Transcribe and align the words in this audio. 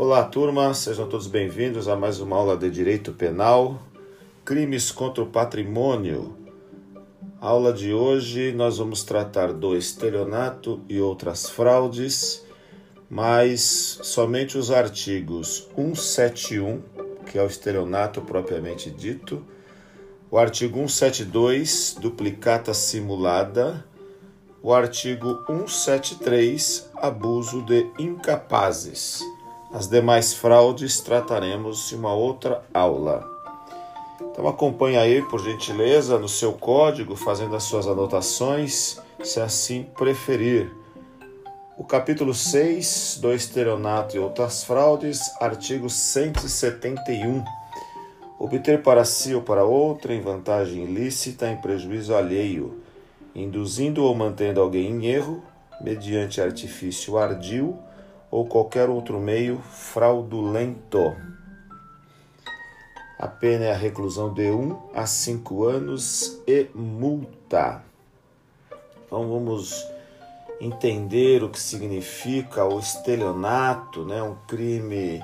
Olá, 0.00 0.22
turma, 0.22 0.72
sejam 0.74 1.08
todos 1.08 1.26
bem-vindos 1.26 1.88
a 1.88 1.96
mais 1.96 2.20
uma 2.20 2.36
aula 2.36 2.56
de 2.56 2.70
Direito 2.70 3.12
Penal, 3.12 3.82
Crimes 4.44 4.92
contra 4.92 5.24
o 5.24 5.26
Patrimônio. 5.26 6.36
aula 7.40 7.72
de 7.72 7.92
hoje 7.92 8.52
nós 8.52 8.78
vamos 8.78 9.02
tratar 9.02 9.52
do 9.52 9.76
estelionato 9.76 10.80
e 10.88 11.00
outras 11.00 11.50
fraudes, 11.50 12.46
mas 13.10 13.98
somente 14.04 14.56
os 14.56 14.70
artigos 14.70 15.68
171, 15.74 16.80
que 17.26 17.36
é 17.36 17.42
o 17.42 17.48
estelionato 17.48 18.20
propriamente 18.20 18.92
dito, 18.92 19.44
o 20.30 20.38
artigo 20.38 20.76
172, 20.76 21.96
duplicata 22.00 22.72
simulada, 22.72 23.84
o 24.62 24.72
artigo 24.72 25.42
173, 25.48 26.88
abuso 27.02 27.62
de 27.62 27.84
incapazes. 27.98 29.24
As 29.70 29.86
demais 29.86 30.32
fraudes 30.32 30.98
trataremos 30.98 31.92
em 31.92 31.96
uma 31.96 32.14
outra 32.14 32.64
aula. 32.72 33.22
Então 34.18 34.48
acompanhe 34.48 34.96
aí, 34.96 35.20
por 35.20 35.40
gentileza, 35.44 36.18
no 36.18 36.28
seu 36.28 36.54
código, 36.54 37.14
fazendo 37.14 37.54
as 37.54 37.64
suas 37.64 37.86
anotações, 37.86 38.98
se 39.22 39.38
assim 39.38 39.86
preferir. 39.94 40.74
O 41.76 41.84
capítulo 41.84 42.32
6 42.32 43.18
do 43.20 43.30
estelionato 43.30 44.16
e 44.16 44.18
outras 44.18 44.64
fraudes, 44.64 45.20
artigo 45.38 45.90
171. 45.90 47.44
Obter 48.38 48.82
para 48.82 49.04
si 49.04 49.34
ou 49.34 49.42
para 49.42 49.64
outra 49.64 50.14
em 50.14 50.22
vantagem 50.22 50.84
ilícita 50.84 51.46
em 51.46 51.56
prejuízo 51.56 52.14
alheio, 52.14 52.80
induzindo 53.34 54.02
ou 54.02 54.14
mantendo 54.14 54.62
alguém 54.62 54.92
em 54.92 55.06
erro, 55.06 55.42
mediante 55.82 56.40
artifício 56.40 57.18
ardil 57.18 57.78
ou 58.30 58.46
qualquer 58.46 58.88
outro 58.88 59.18
meio 59.18 59.58
fraudulento. 59.58 61.16
A 63.18 63.26
pena 63.26 63.64
é 63.64 63.72
a 63.72 63.76
reclusão 63.76 64.32
de 64.32 64.50
1 64.50 64.54
um 64.54 64.78
a 64.94 65.06
5 65.06 65.64
anos 65.64 66.40
e 66.46 66.68
multa. 66.74 67.82
Então 69.06 69.28
vamos 69.28 69.84
entender 70.60 71.42
o 71.42 71.48
que 71.48 71.60
significa 71.60 72.64
o 72.64 72.78
estelionato, 72.78 74.04
né? 74.04 74.22
um 74.22 74.36
crime 74.46 75.22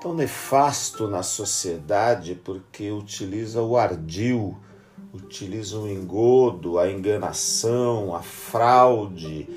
tão 0.00 0.14
nefasto 0.14 1.06
na 1.06 1.22
sociedade 1.22 2.34
porque 2.34 2.90
utiliza 2.90 3.62
o 3.62 3.76
ardil, 3.76 4.56
utiliza 5.12 5.78
o 5.78 5.88
engodo, 5.88 6.78
a 6.78 6.90
enganação, 6.90 8.14
a 8.14 8.22
fraude, 8.22 9.48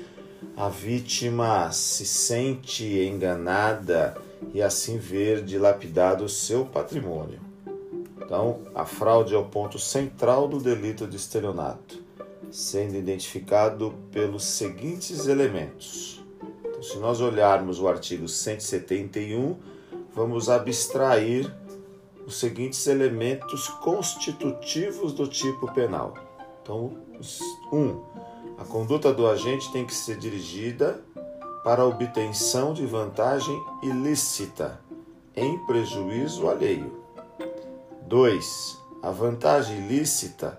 a 0.56 0.68
vítima 0.68 1.72
se 1.72 2.06
sente 2.06 2.84
enganada 2.84 4.16
e 4.52 4.62
assim 4.62 4.98
ver 4.98 5.42
dilapidado 5.42 6.24
o 6.24 6.28
seu 6.28 6.64
patrimônio. 6.64 7.40
Então, 8.16 8.60
a 8.74 8.84
fraude 8.84 9.34
é 9.34 9.38
o 9.38 9.44
ponto 9.44 9.78
central 9.78 10.48
do 10.48 10.58
delito 10.58 11.06
de 11.06 11.16
estelionato, 11.16 12.02
sendo 12.50 12.96
identificado 12.96 13.94
pelos 14.12 14.44
seguintes 14.44 15.26
elementos. 15.26 16.24
Então, 16.64 16.82
se 16.82 16.98
nós 16.98 17.20
olharmos 17.20 17.80
o 17.80 17.88
artigo 17.88 18.28
171, 18.28 19.56
vamos 20.14 20.48
abstrair 20.48 21.52
os 22.26 22.38
seguintes 22.38 22.86
elementos 22.86 23.68
constitutivos 23.68 25.12
do 25.12 25.26
tipo 25.26 25.70
penal. 25.72 26.14
Então, 26.62 26.96
um, 27.72 28.00
a 28.56 28.64
conduta 28.64 29.12
do 29.12 29.26
agente 29.26 29.70
tem 29.72 29.84
que 29.84 29.94
ser 29.94 30.16
dirigida 30.16 31.00
para 31.64 31.82
a 31.82 31.86
obtenção 31.86 32.72
de 32.72 32.86
vantagem 32.86 33.60
ilícita 33.82 34.80
em 35.34 35.58
prejuízo 35.66 36.48
alheio. 36.48 37.02
2. 38.06 38.78
A 39.02 39.10
vantagem 39.10 39.78
ilícita 39.78 40.58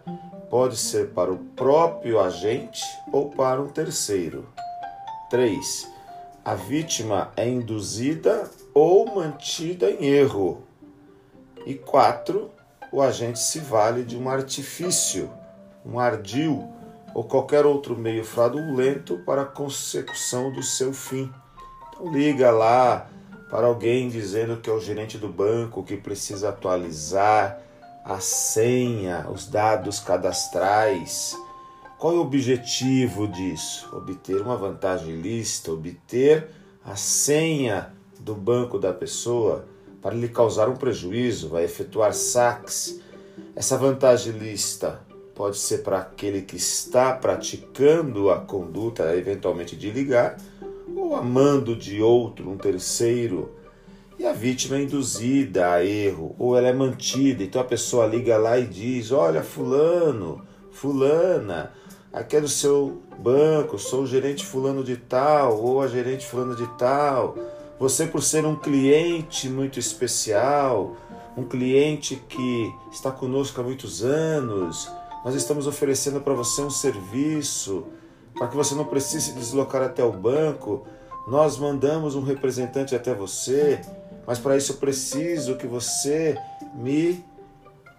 pode 0.50 0.78
ser 0.78 1.12
para 1.12 1.32
o 1.32 1.38
próprio 1.38 2.20
agente 2.20 2.84
ou 3.14 3.30
para 3.30 3.62
um 3.62 3.70
terceiro. 3.70 4.50
3. 5.30 5.90
A 6.44 6.54
vítima 6.54 7.32
é 7.38 7.48
induzida 7.48 8.50
ou 8.74 9.16
mantida 9.16 9.90
em 9.90 10.06
erro. 10.06 10.64
E 11.66 11.76
4. 11.76 12.52
O 12.92 13.02
agente 13.02 13.40
se 13.40 13.60
vale 13.60 14.04
de 14.04 14.18
um 14.18 14.30
artifício, 14.30 15.30
um 15.86 16.00
ardil 16.00 16.75
ou 17.16 17.24
qualquer 17.24 17.66
outro 17.66 17.98
meio 17.98 18.26
fraudulento 18.26 19.18
para 19.26 19.44
a 19.44 19.46
consecução 19.46 20.52
do 20.52 20.62
seu 20.62 20.94
fim. 20.94 21.32
Então 21.90 22.12
liga 22.12 22.52
lá 22.52 23.10
para 23.50 23.68
alguém 23.68 24.10
dizendo 24.10 24.58
que 24.58 24.70
é 24.70 24.74
o 24.74 24.82
gerente 24.82 25.18
do 25.18 25.30
banco 25.30 25.82
que 25.82 25.96
precisa 25.96 26.50
atualizar 26.50 27.58
a 28.04 28.20
senha, 28.20 29.28
os 29.32 29.48
dados 29.48 29.98
cadastrais. 29.98 31.38
Qual 31.98 32.14
é 32.14 32.18
o 32.18 32.22
objetivo 32.22 33.30
disso? 33.30 33.90
Obter 33.96 34.42
uma 34.42 34.58
vantagem 34.58 35.12
ilícita, 35.12 35.72
obter 35.72 36.50
a 36.84 36.98
senha 36.98 37.94
do 38.20 38.36
banco 38.36 38.78
da 38.78 38.92
pessoa 38.92 39.66
para 40.02 40.14
lhe 40.14 40.28
causar 40.28 40.68
um 40.68 40.76
prejuízo, 40.76 41.48
vai 41.48 41.64
efetuar 41.64 42.14
saques. 42.14 43.00
Essa 43.56 43.78
vantagem 43.78 44.36
ilícita 44.36 45.05
pode 45.36 45.58
ser 45.58 45.80
para 45.80 46.00
aquele 46.00 46.42
que 46.42 46.56
está 46.56 47.14
praticando 47.14 48.32
a 48.32 48.40
conduta, 48.40 49.16
eventualmente 49.16 49.76
de 49.76 49.92
ligar, 49.92 50.38
ou 50.96 51.14
amando 51.14 51.76
de 51.76 52.02
outro, 52.02 52.50
um 52.50 52.58
terceiro, 52.58 53.52
e 54.18 54.26
a 54.26 54.32
vítima 54.32 54.78
é 54.78 54.84
induzida 54.84 55.74
a 55.74 55.86
erro, 55.86 56.34
ou 56.40 56.58
ela 56.58 56.70
é 56.70 56.74
mantida, 56.74 57.44
então 57.44 57.62
a 57.62 57.66
pessoa 57.66 58.06
liga 58.06 58.38
lá 58.38 58.58
e 58.58 58.66
diz: 58.66 59.12
Olha, 59.12 59.44
Fulano, 59.44 60.42
Fulana, 60.72 61.74
aqui 62.14 62.38
é 62.38 62.42
do 62.42 62.48
seu 62.48 63.02
banco, 63.20 63.78
sou 63.78 64.04
o 64.04 64.08
gerente 64.08 64.46
Fulano 64.46 64.86
de 64.86 64.96
Tal, 64.96 65.62
ou 65.62 65.82
a 65.82 65.88
gerente 65.88 66.26
Fulano 66.26 66.56
de 66.56 66.66
Tal. 66.78 67.36
Você, 67.78 68.08
por 68.08 68.24
ser 68.24 68.46
um 68.46 68.56
cliente 68.56 69.50
muito 69.50 69.80
especial, 69.80 70.96
um 71.36 71.44
cliente 71.44 72.16
que 72.30 72.74
está 72.90 73.12
conosco 73.12 73.60
há 73.60 73.64
muitos 73.66 74.02
anos, 74.02 74.90
nós 75.26 75.34
estamos 75.34 75.66
oferecendo 75.66 76.22
para 76.22 76.36
você 76.36 76.62
um 76.62 76.70
serviço, 76.70 77.88
para 78.36 78.48
que 78.48 78.56
você 78.56 78.76
não 78.76 78.86
precise 78.86 79.34
deslocar 79.34 79.82
até 79.82 80.04
o 80.04 80.12
banco. 80.12 80.86
Nós 81.28 81.58
mandamos 81.58 82.14
um 82.14 82.22
representante 82.22 82.96
até 82.96 83.12
você, 83.12 83.82
mas 84.28 84.38
para 84.38 84.56
isso 84.56 84.74
eu 84.74 84.78
preciso 84.78 85.58
que 85.58 85.66
você 85.66 86.38
me 86.76 87.26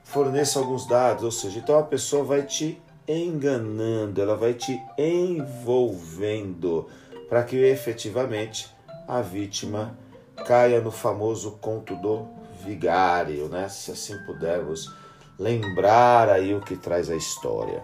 forneça 0.05 0.61
alguns 0.61 0.87
dados. 0.87 1.25
Ou 1.25 1.33
seja, 1.33 1.59
então 1.59 1.77
a 1.77 1.83
pessoa 1.83 2.23
vai 2.23 2.45
te 2.45 2.81
enganando, 3.09 4.23
ela 4.23 4.37
vai 4.37 4.55
te 4.55 4.81
envolvendo 4.97 6.87
para 7.29 7.43
que 7.43 7.57
efetivamente 7.57 8.73
a 9.09 9.21
vítima 9.21 9.99
caia 10.47 10.81
no 10.81 10.93
famoso 10.93 11.59
conto 11.61 11.97
do 11.97 12.25
vigário, 12.65 13.49
né? 13.49 13.69
Se 13.69 13.91
assim 13.91 14.17
pudermos 14.25 14.95
lembrar 15.39 16.29
aí 16.29 16.55
o 16.55 16.61
que 16.61 16.77
traz 16.77 17.11
a 17.11 17.17
história. 17.17 17.83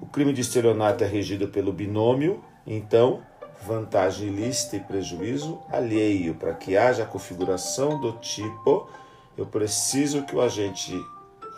O 0.00 0.06
crime 0.06 0.32
de 0.32 0.40
estelionato 0.40 1.04
é 1.04 1.06
regido 1.06 1.48
pelo 1.48 1.72
binômio, 1.72 2.42
então, 2.66 3.22
vantagem 3.66 4.28
ilícita 4.28 4.76
e 4.76 4.80
prejuízo 4.80 5.60
alheio. 5.70 6.34
Para 6.34 6.54
que 6.54 6.76
haja 6.76 7.02
a 7.02 7.06
configuração 7.06 8.00
do 8.00 8.12
tipo, 8.12 8.88
eu 9.36 9.46
preciso 9.46 10.22
que 10.22 10.34
o 10.34 10.40
agente 10.40 10.98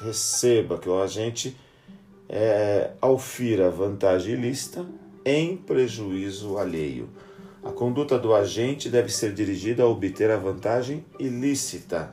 receba, 0.01 0.79
que 0.79 0.89
o 0.89 1.01
agente 1.01 1.57
é, 2.29 2.91
aufira 3.01 3.71
vantagem 3.71 4.35
ilícita 4.35 4.85
em 5.25 5.57
prejuízo 5.57 6.59
alheio. 6.59 7.09
A 7.63 7.71
conduta 7.71 8.19
do 8.19 8.35
agente 8.35 8.89
deve 8.89 9.09
ser 9.09 9.33
dirigida 9.33 9.85
a 9.85 9.87
obter 9.87 10.31
a 10.31 10.37
vantagem 10.37 11.05
ilícita. 11.17 12.13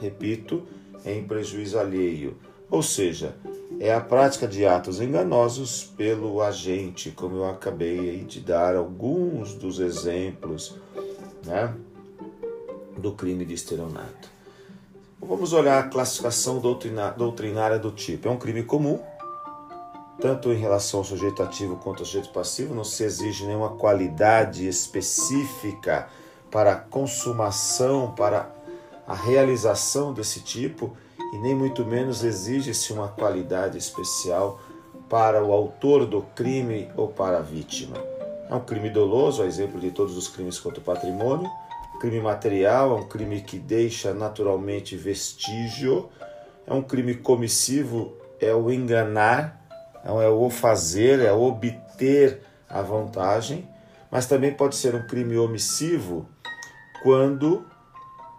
Repito, 0.00 0.62
em 1.04 1.24
prejuízo 1.26 1.78
alheio 1.78 2.36
ou 2.74 2.82
seja, 2.82 3.36
é 3.78 3.94
a 3.94 4.00
prática 4.00 4.48
de 4.48 4.66
atos 4.66 5.00
enganosos 5.00 5.84
pelo 5.96 6.42
agente, 6.42 7.12
como 7.12 7.36
eu 7.36 7.48
acabei 7.48 8.24
de 8.24 8.40
dar 8.40 8.74
alguns 8.74 9.54
dos 9.54 9.78
exemplos 9.78 10.74
né, 11.44 11.72
do 12.98 13.12
crime 13.12 13.44
de 13.44 13.54
estelionato. 13.54 14.28
Vamos 15.20 15.52
olhar 15.52 15.78
a 15.78 15.88
classificação 15.88 16.60
doutrinária 17.16 17.78
do 17.78 17.92
tipo. 17.92 18.26
É 18.26 18.30
um 18.30 18.38
crime 18.38 18.64
comum, 18.64 19.00
tanto 20.20 20.52
em 20.52 20.58
relação 20.58 20.98
ao 20.98 21.04
sujeito 21.04 21.44
ativo 21.44 21.76
quanto 21.76 22.00
ao 22.00 22.06
sujeito 22.06 22.30
passivo, 22.30 22.74
não 22.74 22.82
se 22.82 23.04
exige 23.04 23.46
nenhuma 23.46 23.70
qualidade 23.76 24.66
específica 24.66 26.08
para 26.50 26.72
a 26.72 26.76
consumação, 26.76 28.12
para 28.16 28.52
a 29.06 29.14
realização 29.14 30.12
desse 30.12 30.40
tipo 30.40 30.96
e 31.34 31.38
nem 31.38 31.52
muito 31.52 31.84
menos 31.84 32.22
exige-se 32.22 32.92
uma 32.92 33.08
qualidade 33.08 33.76
especial 33.76 34.60
para 35.10 35.44
o 35.44 35.52
autor 35.52 36.06
do 36.06 36.22
crime 36.22 36.88
ou 36.96 37.08
para 37.08 37.38
a 37.38 37.42
vítima. 37.42 37.96
É 38.48 38.54
um 38.54 38.60
crime 38.60 38.88
doloso, 38.88 39.42
a 39.42 39.46
exemplo 39.46 39.80
de 39.80 39.90
todos 39.90 40.16
os 40.16 40.28
crimes 40.28 40.60
contra 40.60 40.78
o 40.78 40.84
patrimônio, 40.84 41.50
crime 41.98 42.20
material, 42.20 42.96
é 42.96 43.00
um 43.00 43.08
crime 43.08 43.40
que 43.40 43.58
deixa 43.58 44.14
naturalmente 44.14 44.94
vestígio, 44.94 46.08
é 46.66 46.72
um 46.72 46.82
crime 46.82 47.16
comissivo, 47.16 48.12
é 48.40 48.54
o 48.54 48.70
enganar, 48.70 49.60
é 50.04 50.28
o 50.28 50.50
fazer, 50.50 51.18
é 51.18 51.32
obter 51.32 52.42
a 52.68 52.80
vantagem, 52.80 53.68
mas 54.08 54.26
também 54.26 54.52
pode 54.52 54.76
ser 54.76 54.94
um 54.94 55.04
crime 55.06 55.36
omissivo 55.36 56.28
quando, 57.02 57.64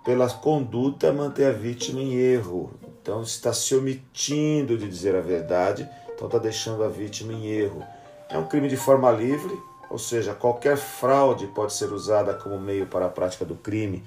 pela 0.06 0.30
conduta, 0.30 1.12
mantém 1.12 1.48
a 1.48 1.52
vítima 1.52 2.00
em 2.00 2.14
erro. 2.14 2.85
Então, 3.06 3.22
está 3.22 3.54
se 3.54 3.76
omitindo 3.76 4.76
de 4.76 4.90
dizer 4.90 5.16
a 5.16 5.22
verdade, 5.22 5.88
então 6.12 6.26
está 6.26 6.40
deixando 6.40 6.84
a 6.84 6.88
vítima 6.88 7.34
em 7.34 7.46
erro. 7.46 7.84
É 8.28 8.36
um 8.36 8.48
crime 8.48 8.68
de 8.68 8.76
forma 8.76 9.12
livre, 9.12 9.56
ou 9.92 10.00
seja, 10.00 10.34
qualquer 10.34 10.76
fraude 10.76 11.46
pode 11.46 11.74
ser 11.74 11.94
usada 11.94 12.34
como 12.34 12.60
meio 12.60 12.88
para 12.88 13.06
a 13.06 13.10
prática 13.10 13.46
do 13.46 13.54
crime. 13.54 14.04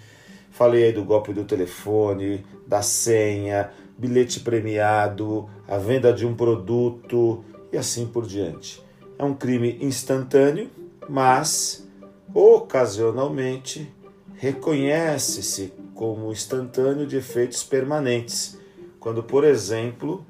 Falei 0.50 0.86
aí 0.86 0.92
do 0.92 1.04
golpe 1.04 1.32
do 1.32 1.44
telefone, 1.44 2.44
da 2.66 2.82
senha, 2.82 3.70
bilhete 3.96 4.40
premiado, 4.40 5.48
a 5.68 5.78
venda 5.78 6.12
de 6.12 6.26
um 6.26 6.34
produto 6.34 7.44
e 7.72 7.78
assim 7.78 8.04
por 8.04 8.26
diante. 8.26 8.82
É 9.16 9.22
um 9.22 9.32
crime 9.32 9.78
instantâneo, 9.80 10.68
mas 11.08 11.88
ocasionalmente 12.34 13.94
reconhece-se 14.34 15.72
como 15.94 16.32
instantâneo 16.32 17.06
de 17.06 17.16
efeitos 17.16 17.62
permanentes, 17.62 18.58
quando, 19.00 19.22
por 19.22 19.44
exemplo, 19.44 20.24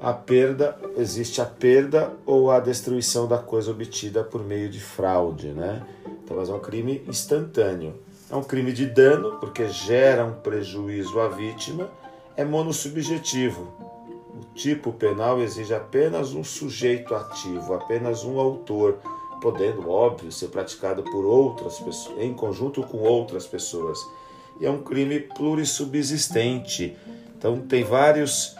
a 0.00 0.12
perda, 0.12 0.78
existe 0.96 1.40
a 1.40 1.44
perda 1.44 2.12
ou 2.24 2.50
a 2.50 2.60
destruição 2.60 3.26
da 3.26 3.38
coisa 3.38 3.70
obtida 3.70 4.22
por 4.22 4.44
meio 4.44 4.68
de 4.68 4.80
fraude, 4.80 5.48
né? 5.48 5.86
Então, 6.22 6.36
mas 6.36 6.48
é 6.48 6.52
um 6.52 6.60
crime 6.60 7.02
instantâneo. 7.06 7.94
É 8.30 8.34
um 8.34 8.42
crime 8.42 8.72
de 8.72 8.86
dano, 8.86 9.38
porque 9.38 9.68
gera 9.68 10.24
um 10.24 10.32
prejuízo 10.32 11.20
à 11.20 11.28
vítima, 11.28 11.88
é 12.36 12.44
monossubjetivo. 12.44 13.72
O 14.34 14.54
tipo 14.54 14.92
penal 14.92 15.40
exige 15.40 15.72
apenas 15.72 16.34
um 16.34 16.42
sujeito 16.42 17.14
ativo, 17.14 17.74
apenas 17.74 18.24
um 18.24 18.38
autor, 18.40 18.98
podendo, 19.40 19.88
óbvio, 19.88 20.32
ser 20.32 20.48
praticado 20.48 21.02
por 21.04 21.24
outras 21.24 21.78
pessoas, 21.78 22.18
em 22.18 22.34
conjunto 22.34 22.82
com 22.82 22.98
outras 22.98 23.46
pessoas. 23.46 23.98
E 24.60 24.66
é 24.66 24.70
um 24.70 24.82
crime 24.82 25.20
plurissubsistente. 25.20 26.96
Então 27.36 27.60
tem 27.60 27.84
vários 27.84 28.56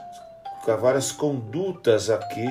várias 0.80 1.12
condutas 1.12 2.10
aqui 2.10 2.46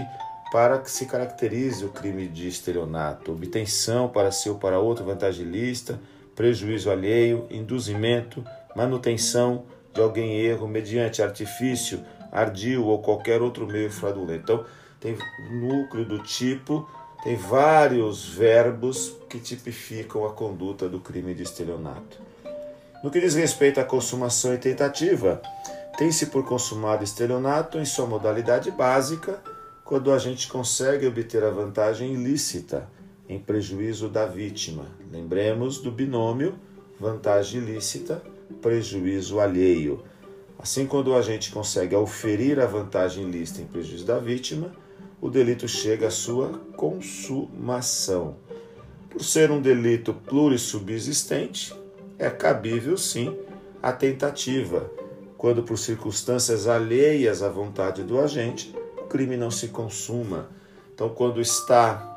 para 0.51 0.79
que 0.79 0.89
se 0.89 1.05
caracterize 1.05 1.83
o 1.83 1.89
crime 1.89 2.27
de 2.27 2.47
estelionato: 2.47 3.31
obtenção 3.31 4.07
para 4.07 4.31
si 4.31 4.49
ou 4.49 4.55
para 4.55 4.79
outro 4.79 5.03
vantagem 5.03 5.45
ilícita, 5.45 5.99
prejuízo 6.35 6.89
alheio, 6.89 7.47
induzimento, 7.49 8.43
manutenção 8.75 9.65
de 9.93 10.01
alguém 10.01 10.39
erro 10.39 10.67
mediante 10.67 11.21
artifício, 11.21 12.03
ardil 12.31 12.85
ou 12.85 12.99
qualquer 12.99 13.41
outro 13.41 13.65
meio 13.65 13.89
fraudulento. 13.89 14.43
Então, 14.43 14.65
tem 14.99 15.17
núcleo 15.51 16.05
do 16.05 16.19
tipo, 16.19 16.87
tem 17.23 17.35
vários 17.35 18.27
verbos 18.27 19.15
que 19.29 19.39
tipificam 19.39 20.25
a 20.25 20.33
conduta 20.33 20.89
do 20.89 20.99
crime 20.99 21.33
de 21.33 21.43
estelionato. 21.43 22.19
No 23.03 23.11
que 23.11 23.19
diz 23.19 23.35
respeito 23.35 23.79
à 23.79 23.83
consumação 23.83 24.53
e 24.53 24.57
tentativa, 24.57 25.41
tem-se 25.97 26.27
por 26.27 26.43
consumado 26.43 27.03
estelionato 27.03 27.77
em 27.77 27.85
sua 27.85 28.05
modalidade 28.05 28.69
básica, 28.71 29.41
quando 29.83 30.11
a 30.11 30.17
gente 30.17 30.47
consegue 30.47 31.07
obter 31.07 31.43
a 31.43 31.49
vantagem 31.49 32.13
ilícita 32.13 32.89
em 33.29 33.39
prejuízo 33.39 34.09
da 34.09 34.25
vítima. 34.25 34.87
Lembremos 35.11 35.79
do 35.79 35.91
binômio 35.91 36.55
vantagem 36.99 37.61
ilícita, 37.61 38.21
prejuízo 38.61 39.39
alheio. 39.39 40.03
Assim, 40.57 40.85
quando 40.85 41.13
a 41.13 41.21
gente 41.21 41.51
consegue 41.51 41.93
auferir 41.95 42.59
a 42.59 42.65
vantagem 42.65 43.27
ilícita 43.27 43.61
em 43.61 43.65
prejuízo 43.65 44.05
da 44.05 44.17
vítima, 44.17 44.71
o 45.21 45.29
delito 45.29 45.67
chega 45.67 46.07
à 46.07 46.11
sua 46.11 46.59
consumação. 46.75 48.37
Por 49.09 49.23
ser 49.23 49.51
um 49.51 49.61
delito 49.61 50.13
plurissubsistente, 50.13 51.73
é 52.17 52.29
cabível 52.29 52.97
sim 52.97 53.37
a 53.81 53.91
tentativa 53.91 54.89
quando 55.37 55.63
por 55.63 55.77
circunstâncias 55.77 56.67
alheias 56.67 57.43
à 57.43 57.49
vontade 57.49 58.03
do 58.03 58.19
agente, 58.19 58.75
o 58.97 59.03
crime 59.03 59.37
não 59.37 59.51
se 59.51 59.67
consuma. 59.67 60.47
Então, 60.93 61.09
quando 61.09 61.41
está 61.41 62.13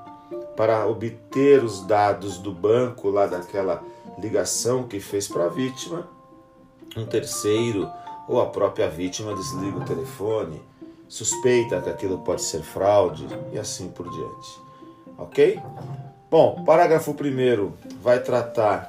para 0.56 0.87
obter 0.87 1.62
os 1.62 1.87
dados 1.87 2.38
do 2.38 2.53
banco 2.53 3.11
lá 3.11 3.26
daquela 3.26 3.82
ligação 4.19 4.85
que 4.85 5.00
fez 5.00 5.29
para 5.29 5.47
a 5.47 5.49
vítima, 5.49 6.09
um 6.97 7.06
terceiro 7.06 7.91
ou 8.29 8.41
a 8.41 8.47
própria 8.47 8.88
vítima 8.88 9.35
desliga 9.35 9.79
o 9.79 9.85
telefone, 9.85 10.62
suspeita 11.09 11.81
que 11.81 11.91
aquilo 11.91 12.19
pode 12.19 12.43
ser 12.43 12.62
fraude 12.62 13.26
e 13.53 13.59
assim 13.59 13.88
por 13.88 14.09
diante. 14.11 14.61
Ok? 15.17 15.61
Bom, 16.31 16.62
parágrafo 16.65 17.15
primeiro 17.15 17.73
vai 18.03 18.20
tratar 18.20 18.88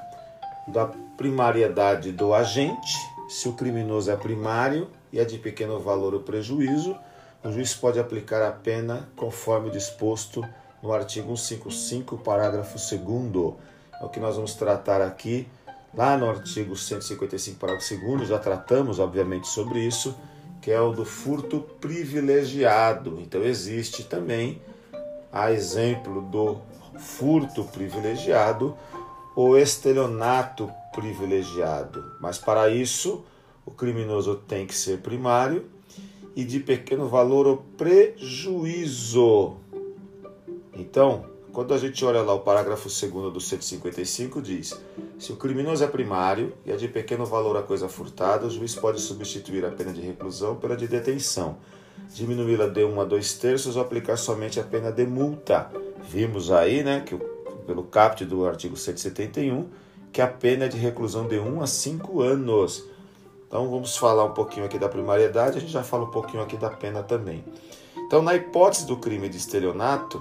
da 0.67 0.87
primariedade 1.17 2.11
do 2.11 2.33
agente 2.33 2.97
se 3.29 3.47
o 3.47 3.53
criminoso 3.53 4.09
é 4.09 4.15
primário 4.15 4.89
e 5.13 5.19
é 5.19 5.23
de 5.23 5.37
pequeno 5.37 5.79
valor 5.79 6.15
o 6.15 6.19
prejuízo, 6.21 6.97
o 7.43 7.51
juiz 7.51 7.75
pode 7.75 7.99
aplicar 7.99 8.41
a 8.41 8.51
pena 8.51 9.07
conforme 9.15 9.69
disposto 9.69 10.43
no 10.81 10.91
artigo 10.91 11.37
155, 11.37 12.17
parágrafo 12.17 12.77
2. 12.97 13.53
É 14.01 14.03
o 14.03 14.09
que 14.09 14.19
nós 14.19 14.35
vamos 14.35 14.55
tratar 14.55 14.99
aqui. 14.99 15.47
Lá 15.93 16.17
no 16.17 16.27
artigo 16.27 16.75
155, 16.75 17.59
parágrafo 17.59 17.95
2, 17.95 18.27
já 18.27 18.39
tratamos, 18.39 18.97
obviamente, 18.97 19.47
sobre 19.47 19.79
isso, 19.79 20.15
que 20.59 20.71
é 20.71 20.81
o 20.81 20.91
do 20.91 21.05
furto 21.05 21.59
privilegiado. 21.79 23.19
Então, 23.21 23.43
existe 23.43 24.03
também, 24.03 24.59
a 25.31 25.51
exemplo 25.51 26.23
do 26.23 26.57
furto 26.97 27.63
privilegiado, 27.65 28.75
o 29.35 29.55
estelionato 29.55 30.69
privilegiado. 30.93 32.13
Mas 32.19 32.37
para 32.37 32.69
isso, 32.69 33.23
o 33.65 33.71
criminoso 33.71 34.35
tem 34.35 34.65
que 34.65 34.75
ser 34.75 34.99
primário 34.99 35.65
e 36.35 36.43
de 36.43 36.59
pequeno 36.59 37.07
valor 37.07 37.47
o 37.47 37.57
prejuízo. 37.77 39.57
Então, 40.73 41.25
quando 41.51 41.73
a 41.73 41.77
gente 41.77 42.05
olha 42.05 42.21
lá 42.21 42.33
o 42.33 42.39
parágrafo 42.39 42.87
2 42.87 43.33
do 43.33 43.41
155, 43.41 44.41
diz: 44.41 44.79
se 45.17 45.31
o 45.31 45.35
criminoso 45.35 45.83
é 45.83 45.87
primário 45.87 46.53
e 46.65 46.71
é 46.71 46.75
de 46.75 46.87
pequeno 46.87 47.25
valor 47.25 47.57
a 47.57 47.63
coisa 47.63 47.89
furtada, 47.89 48.47
o 48.47 48.49
juiz 48.49 48.75
pode 48.75 49.01
substituir 49.01 49.65
a 49.65 49.71
pena 49.71 49.91
de 49.91 50.01
reclusão 50.01 50.55
pela 50.55 50.77
de 50.77 50.87
detenção, 50.87 51.57
diminuí-la 52.13 52.67
de 52.67 52.85
1 52.85 53.01
a 53.01 53.03
2 53.03 53.33
terços 53.33 53.75
ou 53.75 53.81
aplicar 53.81 54.17
somente 54.17 54.59
a 54.59 54.63
pena 54.63 54.91
de 54.91 55.05
multa. 55.05 55.69
Vimos 56.07 56.51
aí, 56.51 56.83
né, 56.83 57.01
que 57.05 57.17
pelo 57.67 57.83
caput 57.83 58.25
do 58.25 58.47
artigo 58.47 58.77
171, 58.77 59.67
que 60.11 60.21
a 60.21 60.27
pena 60.27 60.65
é 60.65 60.67
de 60.67 60.77
reclusão 60.77 61.27
de 61.27 61.39
1 61.39 61.61
a 61.61 61.67
5 61.67 62.21
anos. 62.21 62.83
Então 63.47 63.69
vamos 63.69 63.97
falar 63.97 64.25
um 64.25 64.33
pouquinho 64.33 64.65
aqui 64.65 64.77
da 64.77 64.87
primariedade, 64.87 65.57
a 65.57 65.61
gente 65.61 65.71
já 65.71 65.83
fala 65.83 66.05
um 66.05 66.11
pouquinho 66.11 66.43
aqui 66.43 66.55
da 66.55 66.69
pena 66.69 67.01
também. 67.01 67.43
Então, 67.97 68.21
na 68.21 68.35
hipótese 68.35 68.87
do 68.87 68.97
crime 68.97 69.29
de 69.29 69.37
estelionato, 69.37 70.19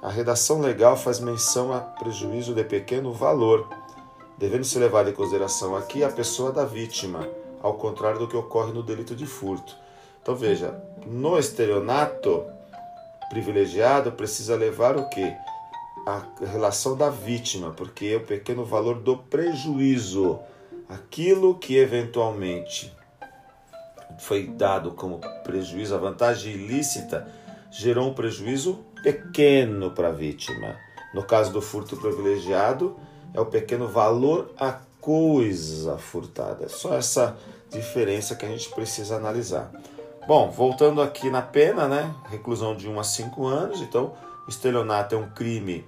a 0.00 0.08
redação 0.08 0.60
legal 0.60 0.96
faz 0.96 1.18
menção 1.18 1.72
a 1.72 1.80
prejuízo 1.80 2.54
de 2.54 2.62
pequeno 2.62 3.12
valor, 3.12 3.66
devendo 4.38 4.64
se 4.64 4.78
levar 4.78 5.08
em 5.08 5.12
consideração 5.12 5.74
aqui 5.74 6.04
a 6.04 6.08
pessoa 6.08 6.52
da 6.52 6.64
vítima, 6.64 7.26
ao 7.62 7.74
contrário 7.74 8.18
do 8.18 8.28
que 8.28 8.36
ocorre 8.36 8.72
no 8.72 8.82
delito 8.82 9.16
de 9.16 9.26
furto. 9.26 9.74
Então 10.22 10.36
veja, 10.36 10.80
no 11.06 11.38
estelionato 11.38 12.44
privilegiado 13.30 14.12
precisa 14.12 14.54
levar 14.54 14.96
o 14.96 15.08
quê? 15.08 15.34
A 16.06 16.26
relação 16.40 16.96
da 16.96 17.08
vítima, 17.08 17.70
porque 17.70 18.06
é 18.06 18.16
o 18.16 18.24
pequeno 18.24 18.64
valor 18.64 19.00
do 19.00 19.16
prejuízo, 19.16 20.38
aquilo 20.88 21.58
que 21.58 21.76
eventualmente 21.76 22.92
foi 24.18 24.46
dado 24.46 24.92
como 24.92 25.20
prejuízo, 25.42 25.94
a 25.94 25.98
vantagem 25.98 26.52
ilícita, 26.52 27.26
gerou 27.70 28.10
um 28.10 28.14
prejuízo 28.14 28.84
pequeno 29.02 29.90
para 29.90 30.08
a 30.08 30.12
vítima. 30.12 30.76
No 31.12 31.22
caso 31.22 31.52
do 31.52 31.60
furto 31.60 31.96
privilegiado, 31.96 32.96
é 33.32 33.40
o 33.40 33.46
pequeno 33.46 33.88
valor 33.88 34.52
a 34.58 34.78
coisa 35.00 35.98
furtada. 35.98 36.66
É 36.66 36.68
só 36.68 36.94
essa 36.94 37.36
diferença 37.70 38.36
que 38.36 38.44
a 38.46 38.48
gente 38.48 38.68
precisa 38.70 39.16
analisar. 39.16 39.70
Bom, 40.26 40.50
voltando 40.50 41.02
aqui 41.02 41.30
na 41.30 41.42
pena, 41.42 41.86
né? 41.86 42.14
Reclusão 42.30 42.74
de 42.74 42.88
1 42.88 42.98
a 42.98 43.04
5 43.04 43.46
anos. 43.46 43.80
Então, 43.82 44.14
estelionato 44.48 45.14
é 45.14 45.18
um 45.18 45.28
crime 45.28 45.84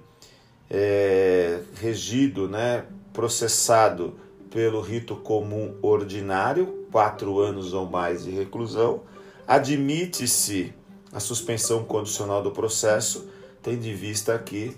é, 0.69 1.61
regido, 1.75 2.47
né, 2.47 2.85
processado 3.13 4.15
pelo 4.49 4.81
rito 4.81 5.15
comum 5.15 5.75
ordinário, 5.81 6.85
quatro 6.91 7.39
anos 7.39 7.73
ou 7.73 7.85
mais 7.85 8.23
de 8.23 8.31
reclusão, 8.31 9.01
admite-se 9.47 10.73
a 11.11 11.19
suspensão 11.19 11.83
condicional 11.83 12.41
do 12.41 12.51
processo, 12.51 13.27
tendo 13.61 13.85
em 13.85 13.93
vista 13.93 14.33
aqui 14.33 14.75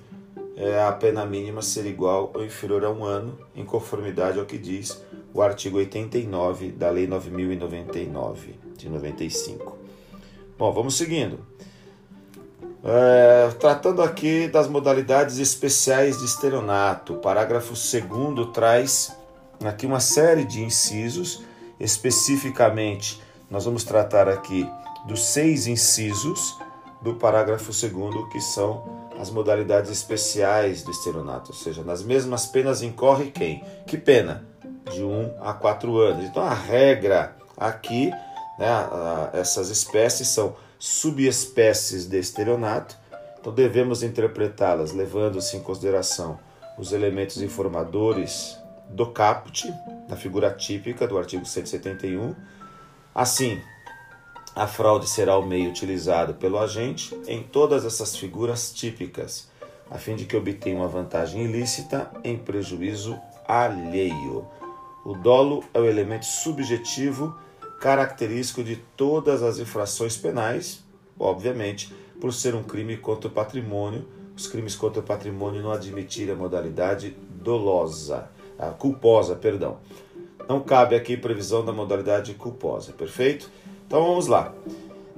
é, 0.55 0.81
a 0.83 0.91
pena 0.91 1.25
mínima 1.25 1.61
ser 1.61 1.85
igual 1.85 2.31
ou 2.33 2.43
inferior 2.43 2.83
a 2.83 2.91
um 2.91 3.03
ano, 3.03 3.37
em 3.55 3.63
conformidade 3.63 4.39
ao 4.39 4.45
que 4.45 4.57
diz 4.57 5.01
o 5.33 5.41
artigo 5.41 5.77
89 5.77 6.71
da 6.71 6.89
Lei 6.89 7.07
9099 7.07 8.55
de 8.75 8.89
95. 8.89 9.77
Bom, 10.57 10.73
vamos 10.73 10.97
seguindo. 10.97 11.39
É, 12.83 13.49
tratando 13.59 14.01
aqui 14.01 14.47
das 14.47 14.67
modalidades 14.67 15.37
especiais 15.37 16.17
de 16.17 16.25
estelionato, 16.25 17.13
o 17.13 17.17
parágrafo 17.17 17.73
2 17.73 18.51
traz 18.53 19.11
aqui 19.65 19.85
uma 19.85 19.99
série 19.99 20.45
de 20.45 20.63
incisos, 20.63 21.43
especificamente 21.77 23.21
nós 23.51 23.65
vamos 23.65 23.83
tratar 23.83 24.29
aqui 24.29 24.69
dos 25.05 25.25
seis 25.25 25.67
incisos 25.67 26.57
do 27.01 27.15
parágrafo 27.15 27.71
2 27.71 28.31
que 28.31 28.39
são 28.39 29.09
as 29.19 29.29
modalidades 29.29 29.91
especiais 29.91 30.81
do 30.81 30.91
estelionato, 30.91 31.51
ou 31.51 31.57
seja, 31.57 31.83
nas 31.83 32.01
mesmas 32.01 32.45
penas 32.45 32.81
incorre 32.81 33.29
quem? 33.31 33.61
Que 33.85 33.97
pena? 33.97 34.45
De 34.89 35.03
1 35.03 35.11
um 35.11 35.33
a 35.41 35.51
4 35.51 35.97
anos. 35.97 36.23
Então 36.23 36.41
a 36.41 36.53
regra 36.53 37.35
aqui, 37.57 38.09
né, 38.57 38.87
essas 39.33 39.69
espécies 39.69 40.29
são 40.29 40.55
subespécies 40.79 42.05
de 42.05 42.17
estelionato, 42.17 42.97
então 43.39 43.53
devemos 43.53 44.01
interpretá-las 44.01 44.93
levando-se 44.93 45.57
em 45.57 45.59
consideração 45.59 46.39
os 46.77 46.93
elementos 46.93 47.41
informadores 47.41 48.57
do 48.89 49.07
caput, 49.07 49.71
da 50.07 50.15
figura 50.15 50.49
típica 50.51 51.05
do 51.05 51.17
artigo 51.17 51.45
171. 51.45 52.33
Assim, 53.13 53.61
a 54.55 54.65
fraude 54.65 55.07
será 55.07 55.37
o 55.37 55.45
meio 55.45 55.69
utilizado 55.69 56.33
pelo 56.35 56.57
agente 56.57 57.13
em 57.27 57.43
todas 57.43 57.85
essas 57.85 58.15
figuras 58.15 58.71
típicas, 58.71 59.49
a 59.91 59.97
fim 59.97 60.15
de 60.15 60.25
que 60.25 60.37
obtenha 60.37 60.77
uma 60.77 60.87
vantagem 60.87 61.43
ilícita 61.43 62.09
em 62.23 62.37
prejuízo 62.37 63.19
alheio. 63.47 64.47
O 65.05 65.13
dolo 65.13 65.63
é 65.73 65.79
o 65.79 65.85
elemento 65.85 66.25
subjetivo 66.25 67.35
característico 67.79 68.63
de 68.63 68.75
todas 68.97 69.41
as 69.41 69.57
infrações 69.57 70.17
penais, 70.17 70.83
obviamente, 71.17 71.93
por 72.19 72.33
ser 72.33 72.53
um 72.53 72.63
crime 72.63 72.97
contra 72.97 73.29
o 73.29 73.31
patrimônio, 73.31 74.05
os 74.35 74.47
crimes 74.47 74.75
contra 74.75 74.99
o 74.99 75.03
patrimônio 75.03 75.61
não 75.61 75.71
admitirem 75.71 76.33
a 76.33 76.37
modalidade 76.37 77.15
dolosa, 77.29 78.29
a 78.57 78.67
culposa, 78.67 79.35
perdão. 79.35 79.77
Não 80.47 80.59
cabe 80.61 80.95
aqui 80.95 81.15
previsão 81.15 81.63
da 81.63 81.71
modalidade 81.71 82.33
culposa, 82.33 82.91
perfeito? 82.91 83.49
Então 83.87 84.03
vamos 84.03 84.27
lá. 84.27 84.53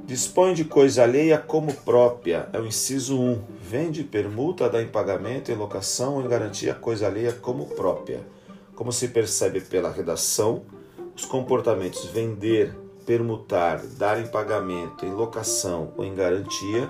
Dispõe 0.06 0.54
de 0.54 0.66
coisa 0.66 1.04
alheia 1.04 1.38
como 1.38 1.74
própria, 1.74 2.50
é 2.52 2.60
o 2.60 2.66
inciso 2.66 3.20
1. 3.20 3.42
Vende, 3.62 4.04
permuta, 4.04 4.70
dá 4.70 4.82
em 4.82 4.88
pagamento, 4.88 5.52
em 5.52 5.56
locação 5.56 6.16
ou 6.16 6.26
em 6.26 6.28
garantia 6.28 6.74
coisa 6.74 7.08
alheia 7.08 7.32
como 7.32 7.68
própria. 7.68 8.22
Como 8.76 8.92
se 8.92 9.08
percebe 9.08 9.62
pela 9.62 9.92
redação, 9.92 10.64
os 11.16 11.26
comportamentos 11.26 12.06
vender, 12.06 12.76
permutar, 13.06 13.82
dar 13.98 14.20
em 14.20 14.28
pagamento, 14.28 15.06
em 15.06 15.12
locação 15.12 15.94
ou 15.98 16.06
em 16.06 16.16
garantia 16.16 16.90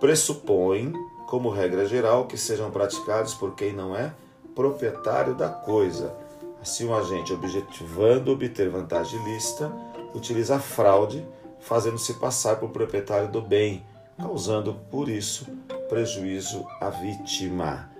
pressupõem, 0.00 0.92
como 1.26 1.50
regra 1.50 1.86
geral, 1.86 2.26
que 2.26 2.36
sejam 2.36 2.70
praticados 2.70 3.34
por 3.34 3.54
quem 3.54 3.72
não 3.72 3.94
é 3.96 4.12
proprietário 4.54 5.34
da 5.34 5.48
coisa. 5.48 6.14
Assim, 6.60 6.86
o 6.86 6.94
agente, 6.94 7.32
objetivando 7.32 8.32
obter 8.32 8.68
vantagem 8.68 9.20
ilícita, 9.22 9.70
utiliza 10.14 10.56
a 10.56 10.60
fraude, 10.60 11.24
fazendo-se 11.60 12.14
passar 12.14 12.56
por 12.56 12.70
proprietário 12.70 13.28
do 13.28 13.40
bem, 13.40 13.84
causando, 14.16 14.74
por 14.90 15.08
isso, 15.08 15.46
prejuízo 15.88 16.66
à 16.80 16.90
vítima. 16.90 17.90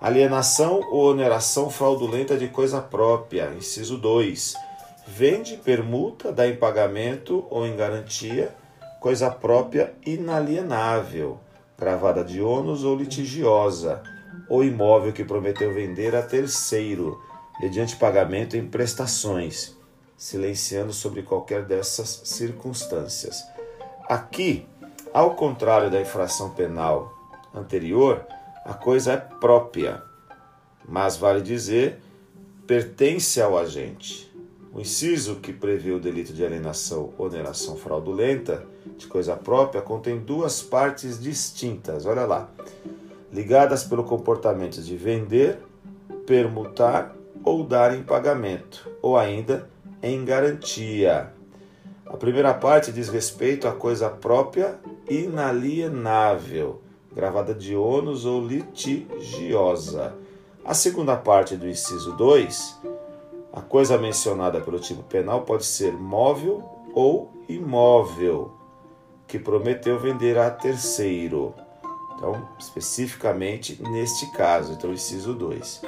Alienação 0.00 0.80
ou 0.90 1.10
oneração 1.10 1.70
fraudulenta 1.70 2.36
de 2.36 2.48
coisa 2.48 2.80
própria. 2.80 3.54
Inciso 3.56 3.96
2 3.96 4.54
vende, 5.06 5.56
permuta, 5.56 6.32
dá 6.32 6.46
em 6.46 6.56
pagamento 6.56 7.46
ou 7.50 7.66
em 7.66 7.76
garantia 7.76 8.54
coisa 9.04 9.30
própria 9.30 9.94
inalienável, 10.06 11.38
gravada 11.78 12.24
de 12.24 12.40
ônus 12.40 12.84
ou 12.84 12.96
litigiosa, 12.96 14.02
ou 14.48 14.64
imóvel 14.64 15.12
que 15.12 15.22
prometeu 15.22 15.74
vender 15.74 16.16
a 16.16 16.22
terceiro, 16.22 17.20
mediante 17.60 17.96
pagamento 17.96 18.56
em 18.56 18.66
prestações, 18.66 19.76
silenciando 20.16 20.92
sobre 20.92 21.22
qualquer 21.22 21.64
dessas 21.64 22.22
circunstâncias. 22.24 23.44
Aqui, 24.08 24.66
ao 25.12 25.34
contrário 25.34 25.90
da 25.90 26.00
infração 26.00 26.50
penal 26.50 27.12
anterior, 27.54 28.24
a 28.64 28.72
coisa 28.72 29.12
é 29.12 29.16
própria, 29.18 30.02
mas 30.88 31.18
vale 31.18 31.42
dizer, 31.42 32.00
pertence 32.66 33.38
ao 33.40 33.58
agente. 33.58 34.33
O 34.74 34.80
inciso 34.80 35.36
que 35.36 35.52
prevê 35.52 35.92
o 35.92 36.00
delito 36.00 36.32
de 36.32 36.44
alienação 36.44 37.12
ou 37.16 37.26
oneração 37.26 37.76
fraudulenta 37.76 38.66
de 38.98 39.06
coisa 39.06 39.36
própria 39.36 39.80
contém 39.80 40.18
duas 40.18 40.64
partes 40.64 41.22
distintas, 41.22 42.04
olha 42.06 42.26
lá, 42.26 42.50
ligadas 43.32 43.84
pelo 43.84 44.02
comportamento 44.02 44.82
de 44.82 44.96
vender, 44.96 45.60
permutar 46.26 47.14
ou 47.44 47.62
dar 47.62 47.96
em 47.96 48.02
pagamento, 48.02 48.90
ou 49.00 49.16
ainda 49.16 49.70
em 50.02 50.24
garantia. 50.24 51.32
A 52.04 52.16
primeira 52.16 52.52
parte 52.52 52.90
diz 52.90 53.08
respeito 53.08 53.68
à 53.68 53.72
coisa 53.72 54.10
própria 54.10 54.80
inalienável, 55.08 56.82
gravada 57.14 57.54
de 57.54 57.76
ônus 57.76 58.24
ou 58.24 58.44
litigiosa. 58.44 60.16
A 60.64 60.74
segunda 60.74 61.14
parte 61.14 61.54
do 61.54 61.68
inciso 61.68 62.16
2 62.16 62.93
a 63.54 63.60
coisa 63.60 63.96
mencionada 63.96 64.60
pelo 64.60 64.80
tipo 64.80 65.04
penal 65.04 65.42
pode 65.42 65.64
ser 65.64 65.92
móvel 65.92 66.64
ou 66.92 67.32
imóvel, 67.48 68.52
que 69.28 69.38
prometeu 69.38 69.96
vender 69.96 70.36
a 70.36 70.50
terceiro. 70.50 71.54
Então, 72.16 72.48
especificamente 72.58 73.80
neste 73.80 74.26
caso, 74.32 74.72
então, 74.72 74.92
inciso 74.92 75.34
2. 75.34 75.82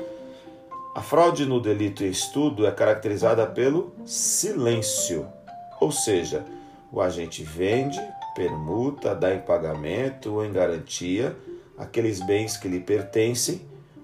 A 0.95 1.03
fraude 1.03 1.45
no 1.45 1.61
delito 1.61 2.05
em 2.05 2.09
estudo 2.09 2.67
é 2.67 2.71
caracterizada 2.71 3.45
pelo 3.47 3.93
silêncio, 4.05 5.27
ou 5.81 5.91
seja, 5.91 6.45
o 6.93 7.01
agente 7.01 7.43
vende, 7.43 8.01
permuta, 8.37 9.13
dá 9.13 9.35
em 9.35 9.41
pagamento 9.41 10.35
ou 10.35 10.45
em 10.45 10.53
garantia 10.53 11.37
aqueles 11.77 12.21
bens 12.21 12.57
que 12.57 12.69
lhe 12.69 12.79
pertencem, 12.79 13.61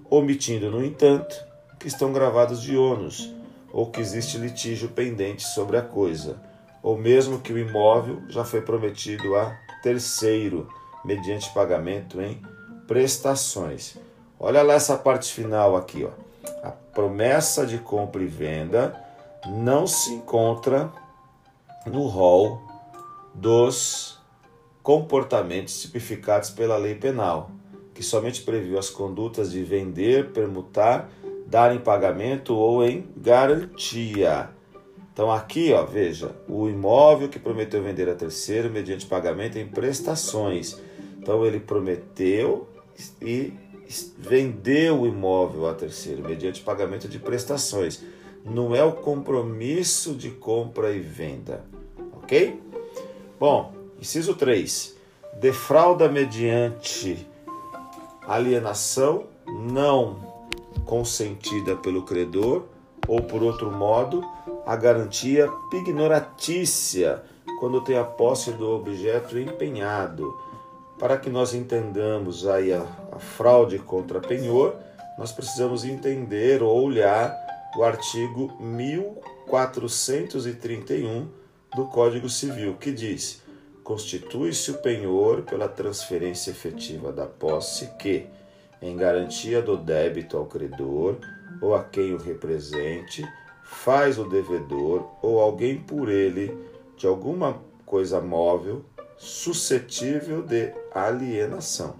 omitindo, 0.09 0.69
no 0.69 0.83
entanto, 0.83 1.33
que 1.79 1.87
estão 1.87 2.11
gravados 2.11 2.61
de 2.61 2.75
ônus 2.75 3.33
ou 3.73 3.89
que 3.89 3.99
existe 3.99 4.37
litígio 4.37 4.89
pendente 4.89 5.41
sobre 5.41 5.75
a 5.75 5.81
coisa, 5.81 6.39
ou 6.83 6.95
mesmo 6.95 7.39
que 7.39 7.51
o 7.51 7.57
imóvel 7.57 8.21
já 8.29 8.45
foi 8.45 8.61
prometido 8.61 9.35
a 9.35 9.57
terceiro, 9.81 10.69
mediante 11.03 11.51
pagamento 11.53 12.21
em 12.21 12.39
prestações. 12.87 13.97
Olha 14.39 14.61
lá 14.61 14.75
essa 14.75 14.95
parte 14.95 15.33
final 15.33 15.75
aqui, 15.75 16.05
ó. 16.05 16.11
A 16.61 16.69
promessa 16.69 17.65
de 17.65 17.79
compra 17.79 18.21
e 18.21 18.27
venda 18.27 18.95
não 19.47 19.87
se 19.87 20.13
encontra 20.13 20.91
no 21.85 22.05
rol 22.07 22.61
dos 23.33 24.19
comportamentos 24.83 25.81
tipificados 25.81 26.51
pela 26.51 26.77
lei 26.77 26.93
penal, 26.93 27.49
que 27.93 28.03
somente 28.03 28.41
previu 28.41 28.77
as 28.77 28.89
condutas 28.89 29.51
de 29.51 29.63
vender, 29.63 30.31
permutar 30.31 31.09
dar 31.53 31.75
em 31.75 31.77
pagamento 31.77 32.55
ou 32.55 32.83
em 32.83 33.05
garantia. 33.15 34.49
Então 35.13 35.31
aqui, 35.31 35.71
ó, 35.71 35.85
veja, 35.85 36.35
o 36.49 36.67
imóvel 36.67 37.29
que 37.29 37.37
prometeu 37.37 37.83
vender 37.83 38.09
a 38.09 38.15
terceiro 38.15 38.71
mediante 38.71 39.05
pagamento 39.05 39.59
em 39.59 39.67
prestações. 39.67 40.81
Então 41.19 41.45
ele 41.45 41.59
prometeu 41.59 42.67
e 43.21 43.53
vendeu 44.17 45.01
o 45.01 45.05
imóvel 45.05 45.67
a 45.67 45.75
terceiro 45.75 46.23
mediante 46.27 46.59
pagamento 46.63 47.07
de 47.07 47.19
prestações. 47.19 48.03
Não 48.43 48.75
é 48.75 48.83
o 48.83 48.93
compromisso 48.93 50.15
de 50.15 50.31
compra 50.31 50.91
e 50.91 50.99
venda, 50.99 51.63
ok? 52.13 52.59
Bom, 53.39 53.71
inciso 54.01 54.33
3. 54.33 54.97
Defrauda 55.39 56.09
mediante 56.09 57.27
alienação 58.27 59.25
não 59.45 60.32
consentida 60.85 61.75
pelo 61.75 62.03
credor, 62.03 62.65
ou 63.07 63.21
por 63.21 63.43
outro 63.43 63.71
modo, 63.71 64.23
a 64.65 64.75
garantia 64.75 65.47
pignoratícia 65.69 67.21
quando 67.59 67.81
tem 67.81 67.95
a 67.97 68.03
posse 68.03 68.51
do 68.51 68.69
objeto 68.69 69.37
empenhado. 69.37 70.35
Para 70.97 71.17
que 71.17 71.29
nós 71.29 71.53
entendamos 71.53 72.47
aí 72.47 72.71
a, 72.71 72.85
a 73.11 73.19
fraude 73.19 73.77
contra 73.79 74.21
penhor, 74.21 74.75
nós 75.17 75.31
precisamos 75.31 75.83
entender 75.83 76.61
ou 76.63 76.81
olhar 76.81 77.35
o 77.75 77.83
artigo 77.83 78.53
1431 78.59 81.27
do 81.75 81.87
Código 81.87 82.29
Civil, 82.29 82.75
que 82.79 82.91
diz: 82.91 83.41
constitui-se 83.83 84.71
o 84.71 84.75
penhor 84.75 85.41
pela 85.41 85.67
transferência 85.67 86.51
efetiva 86.51 87.11
da 87.11 87.25
posse 87.25 87.87
que 87.99 88.27
em 88.83 88.97
garantia 88.97 89.61
do 89.61 89.77
débito 89.77 90.35
ao 90.35 90.45
credor 90.45 91.15
ou 91.61 91.73
a 91.73 91.83
quem 91.85 92.13
o 92.13 92.17
represente, 92.17 93.25
faz 93.63 94.19
o 94.19 94.25
devedor 94.25 95.09
ou 95.21 95.39
alguém 95.39 95.77
por 95.77 96.09
ele 96.09 96.55
de 96.97 97.07
alguma 97.07 97.61
coisa 97.85 98.19
móvel 98.19 98.83
suscetível 99.17 100.41
de 100.41 100.73
alienação. 100.93 101.95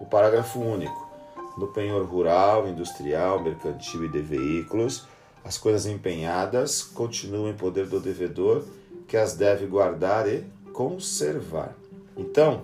O 0.00 0.06
parágrafo 0.06 0.60
único. 0.60 1.10
No 1.58 1.66
penhor 1.66 2.04
rural, 2.06 2.68
industrial, 2.68 3.42
mercantil 3.42 4.04
e 4.04 4.08
de 4.08 4.20
veículos, 4.20 5.06
as 5.44 5.58
coisas 5.58 5.86
empenhadas 5.86 6.82
continuam 6.82 7.50
em 7.50 7.54
poder 7.54 7.86
do 7.86 7.98
devedor, 7.98 8.64
que 9.08 9.16
as 9.16 9.34
deve 9.34 9.66
guardar 9.66 10.28
e 10.28 10.44
conservar. 10.72 11.74
Então, 12.16 12.62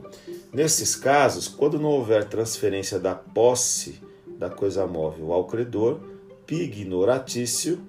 nesses 0.53 0.95
casos, 0.95 1.49
quando 1.49 1.79
não 1.79 1.91
houver 1.91 2.29
transferência 2.29 2.99
da 2.99 3.15
posse 3.15 4.01
da 4.27 4.49
coisa 4.49 4.87
móvel 4.87 5.33
ao 5.33 5.45
credor, 5.45 6.01
pignoratício, 6.47 7.81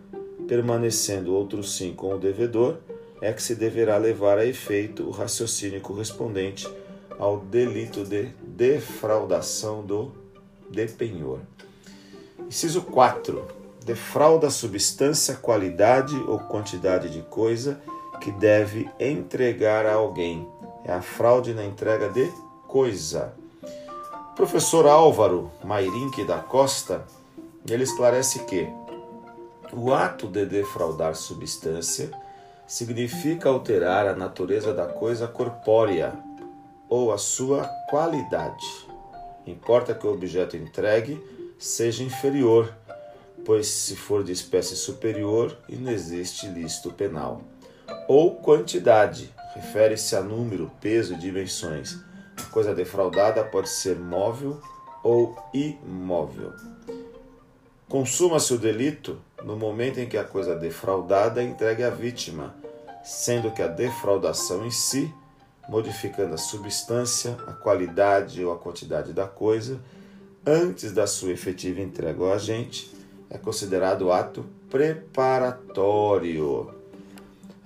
permanecendo 0.48 1.34
outro 1.34 1.63
sim 1.63 1.94
com 1.94 2.13
o 2.13 2.18
devedor, 2.18 2.78
é 3.22 3.32
que 3.32 3.44
se 3.44 3.56
deverá 3.56 3.98
levar 3.98 4.38
a 4.38 4.46
efeito 4.46 5.04
o 5.04 5.12
raciocínio 5.12 5.80
correspondente 5.82 6.68
ao 7.18 7.39
delito 7.39 8.04
de 8.06 8.30
defraudação 8.42 9.86
do 9.86 10.12
depenhor. 10.70 11.39
Inciso 12.48 12.82
4. 12.82 13.46
Defrauda 13.86 14.50
substância, 14.50 15.36
qualidade 15.36 16.16
ou 16.28 16.39
quantidade 16.39 17.10
de 17.10 17.22
coisa 17.24 17.82
que 18.22 18.32
deve 18.32 18.89
entregar 19.00 19.86
a 19.86 19.94
alguém. 19.94 20.48
É 20.86 20.92
a 20.92 21.01
fraude 21.01 21.54
na 21.54 21.66
entrega 21.66 22.10
de 22.10 22.32
coisa. 22.69 23.33
Professor 24.35 24.88
Álvaro 24.88 25.51
Mairinque 25.63 26.23
da 26.23 26.38
Costa, 26.38 27.03
ele 27.67 27.83
esclarece 27.83 28.45
que 28.45 28.69
o 29.73 29.91
ato 29.91 30.27
de 30.27 30.45
defraudar 30.45 31.15
substância 31.15 32.11
significa 32.67 33.49
alterar 33.49 34.07
a 34.07 34.15
natureza 34.15 34.71
da 34.71 34.85
coisa 34.85 35.27
corpórea 35.27 36.13
ou 36.88 37.11
a 37.11 37.17
sua 37.17 37.65
qualidade. 37.89 38.67
Importa 39.47 39.95
que 39.95 40.05
o 40.05 40.13
objeto 40.13 40.55
entregue 40.55 41.19
seja 41.57 42.03
inferior, 42.03 42.71
pois 43.43 43.67
se 43.67 43.95
for 43.95 44.23
de 44.23 44.31
espécie 44.31 44.75
superior, 44.75 45.57
inexiste 45.67 46.47
lícito 46.47 46.93
penal. 46.93 47.41
Ou 48.07 48.35
quantidade, 48.35 49.33
refere-se 49.55 50.15
a 50.15 50.21
número, 50.21 50.71
peso 50.79 51.15
e 51.15 51.17
dimensões. 51.17 52.09
Coisa 52.51 52.74
defraudada 52.74 53.43
pode 53.43 53.69
ser 53.69 53.98
móvel 53.98 54.60
ou 55.03 55.38
imóvel. 55.53 56.53
Consuma-se 57.88 58.53
o 58.53 58.58
delito 58.58 59.17
no 59.43 59.55
momento 59.55 60.00
em 60.00 60.08
que 60.08 60.17
a 60.17 60.24
coisa 60.24 60.55
defraudada 60.55 61.41
é 61.41 61.46
entregue 61.46 61.84
à 61.84 61.89
vítima, 61.89 62.55
sendo 63.03 63.51
que 63.51 63.62
a 63.62 63.67
defraudação 63.67 64.65
em 64.65 64.72
si, 64.72 65.13
modificando 65.67 66.36
a 66.36 66.38
substância, 66.38 67.38
a 67.48 67.53
qualidade 67.53 68.43
ou 68.43 68.53
a 68.53 68.58
quantidade 68.58 69.13
da 69.13 69.27
coisa, 69.27 69.79
antes 70.46 70.91
da 70.91 71.08
sua 71.08 71.31
efetiva 71.31 71.81
entrega 71.81 72.24
ao 72.24 72.34
agente, 72.34 72.93
é 73.29 73.38
considerado 73.38 74.12
ato 74.12 74.46
preparatório. 74.69 76.78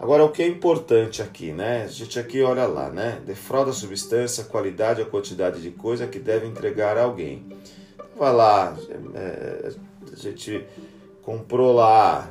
Agora, 0.03 0.25
o 0.25 0.31
que 0.33 0.43
é 0.43 0.48
importante 0.48 1.22
aqui, 1.22 1.53
né? 1.53 1.83
A 1.83 1.88
gente 1.88 2.19
aqui 2.19 2.41
olha 2.41 2.65
lá, 2.65 2.89
né? 2.89 3.22
Defrauda 3.25 3.72
a 3.72 3.74
substância, 3.74 4.43
qualidade 4.43 5.01
a 5.01 5.05
quantidade 5.05 5.62
de 5.62 5.72
coisa 5.72 6.05
que 6.05 6.19
deve 6.19 6.45
entregar 6.45 6.98
a 6.98 7.03
alguém. 7.03 7.48
Vai 8.13 8.33
lá, 8.33 8.77
é, 9.15 9.72
a 10.12 10.15
gente 10.17 10.67
comprou 11.22 11.72
lá 11.72 12.29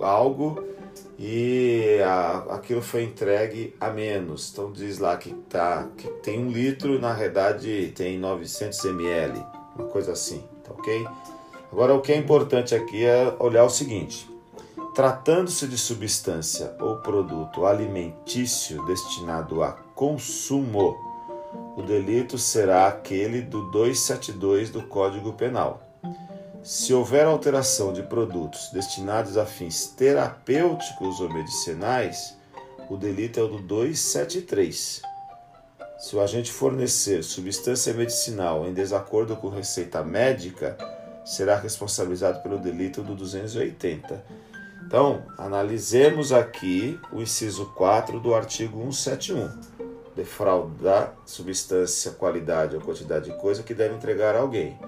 algo 0.00 0.64
e 1.16 2.00
a, 2.04 2.38
aquilo 2.56 2.82
foi 2.82 3.04
entregue 3.04 3.72
a 3.80 3.88
menos. 3.88 4.50
Então 4.50 4.72
diz 4.72 4.98
lá 4.98 5.16
que, 5.16 5.32
tá, 5.48 5.88
que 5.96 6.08
tem 6.24 6.44
um 6.44 6.50
litro, 6.50 7.00
na 7.00 7.12
verdade 7.12 7.92
tem 7.94 8.18
900 8.18 8.84
ml, 8.84 9.46
uma 9.76 9.86
coisa 9.86 10.10
assim, 10.10 10.42
tá 10.64 10.72
ok? 10.72 11.06
Agora 11.70 11.94
o 11.94 12.00
que 12.00 12.10
é 12.10 12.16
importante 12.16 12.74
aqui 12.74 13.04
é 13.04 13.32
olhar 13.38 13.62
o 13.62 13.70
seguinte: 13.70 14.28
tratando-se 14.96 15.68
de 15.68 15.78
substância 15.78 16.74
ou 16.80 16.96
produto 16.96 17.64
alimentício 17.66 18.84
destinado 18.86 19.62
a 19.62 19.72
consumo, 19.94 20.96
o 21.76 21.82
delito 21.82 22.36
será 22.36 22.88
aquele 22.88 23.42
do 23.42 23.70
272 23.70 24.70
do 24.70 24.82
Código 24.82 25.34
Penal 25.34 25.86
se 26.66 26.92
houver 26.92 27.24
alteração 27.24 27.92
de 27.92 28.02
produtos 28.02 28.70
destinados 28.72 29.36
a 29.36 29.46
fins 29.46 29.86
terapêuticos 29.86 31.20
ou 31.20 31.32
medicinais, 31.32 32.36
o 32.90 32.96
delito 32.96 33.38
é 33.38 33.42
o 33.44 33.46
do 33.46 33.58
273. 33.60 35.00
Se 35.96 36.16
o 36.16 36.20
agente 36.20 36.50
fornecer 36.50 37.22
substância 37.22 37.94
medicinal 37.94 38.66
em 38.66 38.74
desacordo 38.74 39.36
com 39.36 39.48
receita 39.48 40.02
médica, 40.02 40.76
será 41.24 41.56
responsabilizado 41.56 42.42
pelo 42.42 42.58
delito 42.58 43.00
do 43.00 43.14
280. 43.14 44.24
Então, 44.84 45.24
analisemos 45.36 46.32
aqui 46.32 46.98
o 47.12 47.20
inciso 47.20 47.66
4 47.74 48.20
do 48.20 48.34
artigo 48.34 48.80
171. 48.92 49.48
Defraudar 50.14 51.14
substância, 51.24 52.12
qualidade 52.12 52.74
ou 52.74 52.80
quantidade 52.80 53.30
de 53.30 53.36
coisa 53.38 53.62
que 53.62 53.74
deve 53.74 53.94
entregar 53.94 54.34
a 54.34 54.40
alguém. 54.40 54.78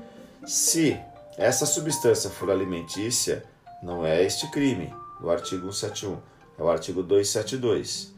Se 0.47 0.99
essa 1.37 1.67
substância 1.67 2.31
for 2.31 2.51
alimentícia, 2.51 3.45
não 3.83 4.05
é 4.05 4.25
este 4.25 4.51
crime, 4.51 4.93
do 5.21 5.31
artigo 5.31 5.73
171, 5.73 6.19
é 6.59 6.63
o 6.63 6.69
artigo 6.69 7.03
272. 7.03 8.15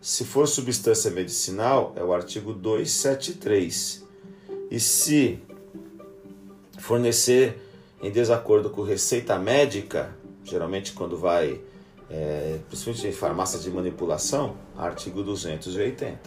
Se 0.00 0.24
for 0.24 0.46
substância 0.46 1.10
medicinal, 1.10 1.92
é 1.96 2.02
o 2.02 2.12
artigo 2.12 2.52
273. 2.52 4.04
E 4.70 4.80
se 4.80 5.42
fornecer 6.78 7.58
em 8.02 8.10
desacordo 8.10 8.70
com 8.70 8.82
receita 8.82 9.38
médica, 9.38 10.14
geralmente 10.46 10.92
quando 10.92 11.18
vai, 11.18 11.60
é, 12.08 12.58
principalmente 12.68 13.06
em 13.08 13.12
farmácia 13.12 13.58
de 13.58 13.70
manipulação, 13.70 14.56
artigo 14.76 15.22
280. 15.22 16.18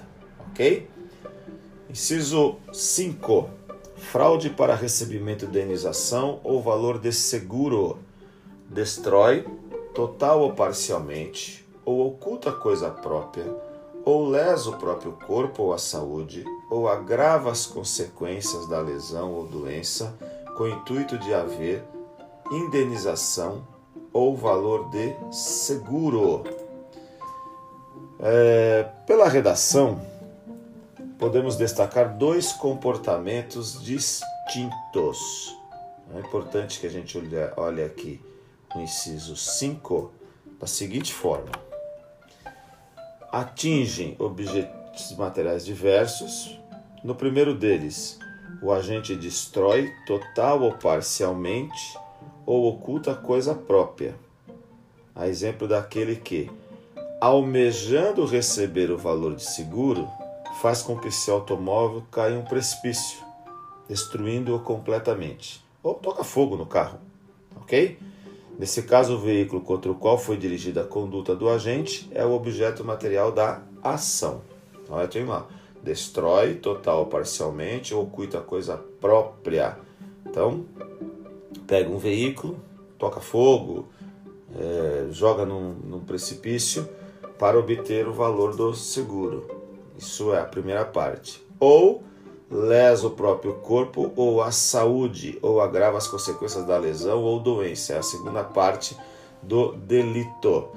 Ok? 0.51 0.87
Inciso 1.89 2.57
5 2.71 3.59
fraude 3.99 4.49
para 4.49 4.73
recebimento 4.75 5.45
de 5.45 5.59
indenização 5.59 6.39
ou 6.43 6.61
valor 6.61 6.97
de 6.97 7.11
seguro, 7.11 7.99
destrói, 8.67 9.45
total 9.93 10.41
ou 10.41 10.53
parcialmente, 10.53 11.67
ou 11.85 12.07
oculta 12.07 12.51
coisa 12.51 12.89
própria, 12.89 13.45
ou 14.05 14.27
lesa 14.27 14.69
o 14.69 14.77
próprio 14.77 15.11
corpo 15.11 15.63
ou 15.63 15.73
a 15.73 15.77
saúde, 15.77 16.43
ou 16.71 16.87
agrava 16.87 17.51
as 17.51 17.65
consequências 17.65 18.67
da 18.67 18.79
lesão 18.79 19.33
ou 19.33 19.45
doença, 19.45 20.17
com 20.55 20.63
o 20.63 20.69
intuito 20.69 21.17
de 21.17 21.33
haver 21.33 21.83
indenização 22.51 23.67
ou 24.13 24.35
valor 24.35 24.89
de 24.89 25.15
seguro. 25.31 26.43
É, 28.19 28.83
pela 29.05 29.29
redação, 29.29 30.01
podemos 31.17 31.55
destacar 31.55 32.17
dois 32.17 32.51
comportamentos 32.51 33.81
distintos. 33.83 35.55
É 36.15 36.19
importante 36.19 36.79
que 36.79 36.87
a 36.87 36.89
gente 36.89 37.17
olhe, 37.55 37.83
aqui 37.83 38.19
no 38.75 38.81
inciso 38.81 39.35
5 39.35 40.11
da 40.59 40.67
seguinte 40.67 41.13
forma: 41.13 41.51
atingem 43.31 44.15
objetos 44.19 45.15
materiais 45.17 45.65
diversos. 45.65 46.57
No 47.03 47.15
primeiro 47.15 47.53
deles, 47.53 48.19
o 48.61 48.71
agente 48.73 49.15
destrói 49.15 49.89
total 50.05 50.61
ou 50.61 50.73
parcialmente 50.73 51.97
ou 52.49 52.67
oculta 52.67 53.13
coisa 53.13 53.53
própria. 53.53 54.15
A 55.13 55.27
exemplo 55.27 55.67
daquele 55.67 56.15
que, 56.15 56.49
almejando 57.21 58.25
receber 58.25 58.89
o 58.89 58.97
valor 58.97 59.35
de 59.35 59.43
seguro, 59.43 60.07
faz 60.59 60.81
com 60.81 60.97
que 60.97 61.09
esse 61.09 61.29
automóvel 61.29 62.01
caia 62.11 62.33
em 62.33 62.37
um 62.39 62.43
precipício, 62.43 63.19
destruindo-o 63.87 64.59
completamente. 64.61 65.63
Ou 65.83 65.93
toca 65.93 66.23
fogo 66.23 66.57
no 66.57 66.65
carro, 66.65 66.97
ok? 67.55 67.99
Nesse 68.57 68.81
caso, 68.81 69.13
o 69.13 69.19
veículo 69.19 69.61
contra 69.61 69.91
o 69.91 69.95
qual 69.95 70.17
foi 70.17 70.35
dirigida 70.35 70.81
a 70.81 70.87
conduta 70.87 71.35
do 71.35 71.47
agente 71.49 72.09
é 72.15 72.25
o 72.25 72.31
objeto 72.31 72.83
material 72.83 73.31
da 73.31 73.61
ação. 73.83 74.41
Olha, 74.89 75.07
tem 75.07 75.23
lá. 75.23 75.45
Destrói 75.83 76.55
total 76.55 77.01
ou 77.01 77.05
parcialmente 77.05 77.93
ou 77.93 78.05
oculta 78.05 78.41
coisa 78.41 78.75
própria. 78.99 79.77
Então, 80.25 80.65
pega 81.69 81.87
um 81.87 81.99
veículo, 81.99 82.59
toca 82.97 83.21
fogo, 83.21 83.87
é, 84.59 85.07
joga 85.11 85.45
num, 85.45 85.75
num 85.83 85.99
precipício 85.99 86.89
para 87.37 87.59
obter 87.59 88.07
o 88.07 88.13
valor 88.13 88.55
do 88.55 88.73
seguro. 88.73 89.47
Isso 89.95 90.33
é 90.33 90.41
a 90.41 90.45
primeira 90.45 90.83
parte. 90.83 91.45
Ou 91.59 92.03
lesa 92.49 93.05
o 93.05 93.11
próprio 93.11 93.53
corpo 93.55 94.11
ou 94.15 94.41
a 94.41 94.51
saúde, 94.51 95.37
ou 95.43 95.61
agrava 95.61 95.97
as 95.97 96.07
consequências 96.07 96.65
da 96.65 96.75
lesão 96.77 97.21
ou 97.21 97.39
doença. 97.39 97.93
É 97.93 97.97
a 97.99 98.03
segunda 98.03 98.43
parte 98.43 98.97
do 99.43 99.73
delito. 99.73 100.69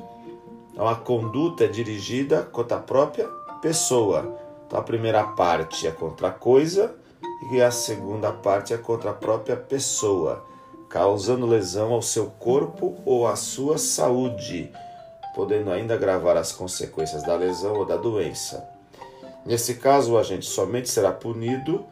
Então, 0.73 0.87
a 0.87 0.95
conduta 0.95 1.65
é 1.65 1.69
dirigida 1.69 2.43
contra 2.43 2.77
a 2.77 2.81
própria 2.81 3.27
pessoa. 3.63 4.39
Então, 4.67 4.79
a 4.79 4.83
primeira 4.83 5.25
parte 5.25 5.87
é 5.87 5.91
contra 5.91 6.29
a 6.29 6.33
coisa 6.33 6.95
e 7.51 7.63
a 7.63 7.71
segunda 7.71 8.31
parte 8.31 8.75
é 8.75 8.77
contra 8.77 9.11
a 9.11 9.15
própria 9.15 9.57
pessoa, 9.57 10.45
causando 10.93 11.47
lesão 11.47 11.95
ao 11.95 12.03
seu 12.03 12.27
corpo 12.39 12.95
ou 13.07 13.27
à 13.27 13.35
sua 13.35 13.79
saúde, 13.79 14.71
podendo 15.35 15.73
ainda 15.73 15.95
agravar 15.95 16.37
as 16.37 16.53
consequências 16.53 17.23
da 17.23 17.35
lesão 17.35 17.77
ou 17.77 17.87
da 17.87 17.97
doença. 17.97 18.63
Nesse 19.47 19.77
caso, 19.77 20.13
o 20.13 20.19
agente 20.19 20.45
somente 20.45 20.91
será 20.91 21.11
punido 21.11 21.87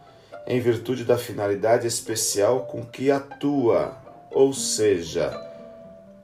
em 0.46 0.60
virtude 0.60 1.02
da 1.02 1.16
finalidade 1.16 1.86
especial 1.86 2.66
com 2.66 2.84
que 2.84 3.10
atua, 3.10 3.96
ou 4.30 4.52
seja, 4.52 5.32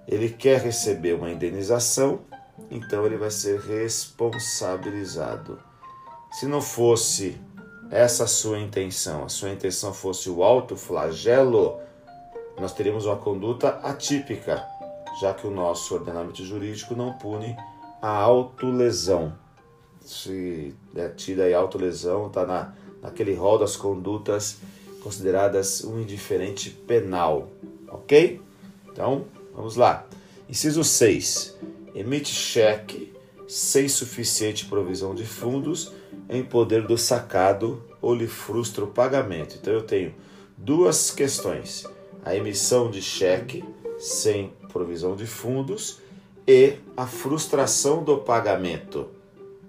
ele 0.07 0.29
quer 0.29 0.61
receber 0.61 1.15
uma 1.15 1.31
indenização, 1.31 2.21
então 2.71 3.07
ele 3.07 3.17
vai 3.17 3.31
ser 3.31 3.59
responsabilizado. 3.59 5.59
Se 6.31 6.45
não 6.45 6.61
fosse 6.61 7.41
essa 7.91 8.27
sua 8.27 8.59
intenção, 8.59 9.25
a 9.25 9.31
sua 9.31 9.49
intenção 9.49 9.95
fosse 9.95 10.29
o 10.29 10.43
autoflagelo, 10.43 11.86
nós 12.59 12.73
teríamos 12.73 13.07
uma 13.07 13.17
conduta 13.17 13.69
atípica, 13.83 14.65
já 15.21 15.35
que 15.35 15.47
o 15.47 15.51
nosso 15.51 15.95
ordenamento 15.95 16.45
jurídico 16.45 16.95
não 16.95 17.13
pune 17.15 17.57
a 18.01 18.09
autolesão 18.09 19.33
se 20.07 20.73
é 20.95 21.09
tida 21.09 21.43
aí 21.43 21.53
autolesão, 21.53 22.29
está 22.29 22.47
na, 22.47 22.73
naquele 23.03 23.35
rol 23.35 23.59
das 23.59 23.77
condutas 23.77 24.59
consideradas 25.03 25.83
um 25.83 26.01
indiferente 26.01 26.71
penal, 26.71 27.49
ok? 27.89 28.41
Então, 28.91 29.25
vamos 29.53 29.75
lá. 29.75 30.07
Inciso 30.49 30.85
6. 30.85 31.59
Emite 31.93 32.33
cheque 32.33 33.13
sem 33.49 33.89
suficiente 33.89 34.67
provisão 34.67 35.13
de 35.13 35.25
fundos 35.25 35.93
em 36.29 36.45
poder 36.45 36.87
do 36.87 36.97
sacado 36.97 37.83
ou 38.01 38.15
lhe 38.15 38.29
frustra 38.29 38.85
o 38.85 38.89
pagamento. 38.89 39.57
Então, 39.61 39.73
eu 39.73 39.83
tenho 39.83 40.15
duas 40.57 41.11
questões: 41.11 41.85
a 42.27 42.35
emissão 42.35 42.91
de 42.91 43.01
cheque 43.01 43.65
sem 43.99 44.53
provisão 44.73 45.15
de 45.15 45.27
fundos 45.27 46.01
e 46.47 46.75
a 46.97 47.07
frustração 47.07 48.03
do 48.03 48.19
pagamento. 48.19 49.07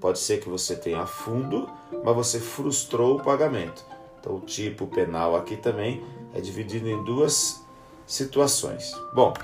Pode 0.02 0.18
ser 0.18 0.40
que 0.40 0.50
você 0.50 0.76
tenha 0.76 1.06
fundo, 1.06 1.70
mas 2.04 2.16
você 2.16 2.40
frustrou 2.40 3.18
o 3.18 3.24
pagamento. 3.24 3.86
Então, 4.20 4.36
o 4.36 4.40
tipo 4.42 4.88
penal 4.88 5.36
aqui 5.36 5.56
também 5.56 6.04
é 6.34 6.42
dividido 6.42 6.90
em 6.90 7.04
duas 7.04 7.64
situações. 8.08 8.92
Bom, 9.14 9.36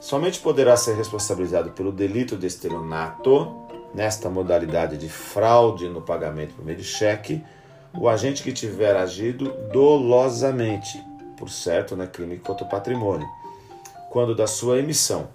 somente 0.00 0.40
poderá 0.40 0.76
ser 0.76 0.96
responsabilizado 0.96 1.70
pelo 1.70 1.92
delito 1.92 2.36
de 2.36 2.48
estelionato, 2.48 3.54
nesta 3.94 4.28
modalidade 4.28 4.96
de 4.96 5.08
fraude 5.08 5.88
no 5.88 6.02
pagamento 6.02 6.54
por 6.54 6.64
meio 6.64 6.78
de 6.78 6.84
cheque, 6.84 7.40
o 7.96 8.08
agente 8.08 8.42
que 8.42 8.52
tiver 8.52 8.96
agido 8.96 9.52
dolosamente, 9.72 11.00
por 11.36 11.50
certo, 11.50 11.96
né, 11.96 12.06
crime 12.06 12.38
contra 12.38 12.66
o 12.66 12.68
patrimônio, 12.68 13.28
quando 14.10 14.34
da 14.34 14.46
sua 14.46 14.78
emissão. 14.78 15.28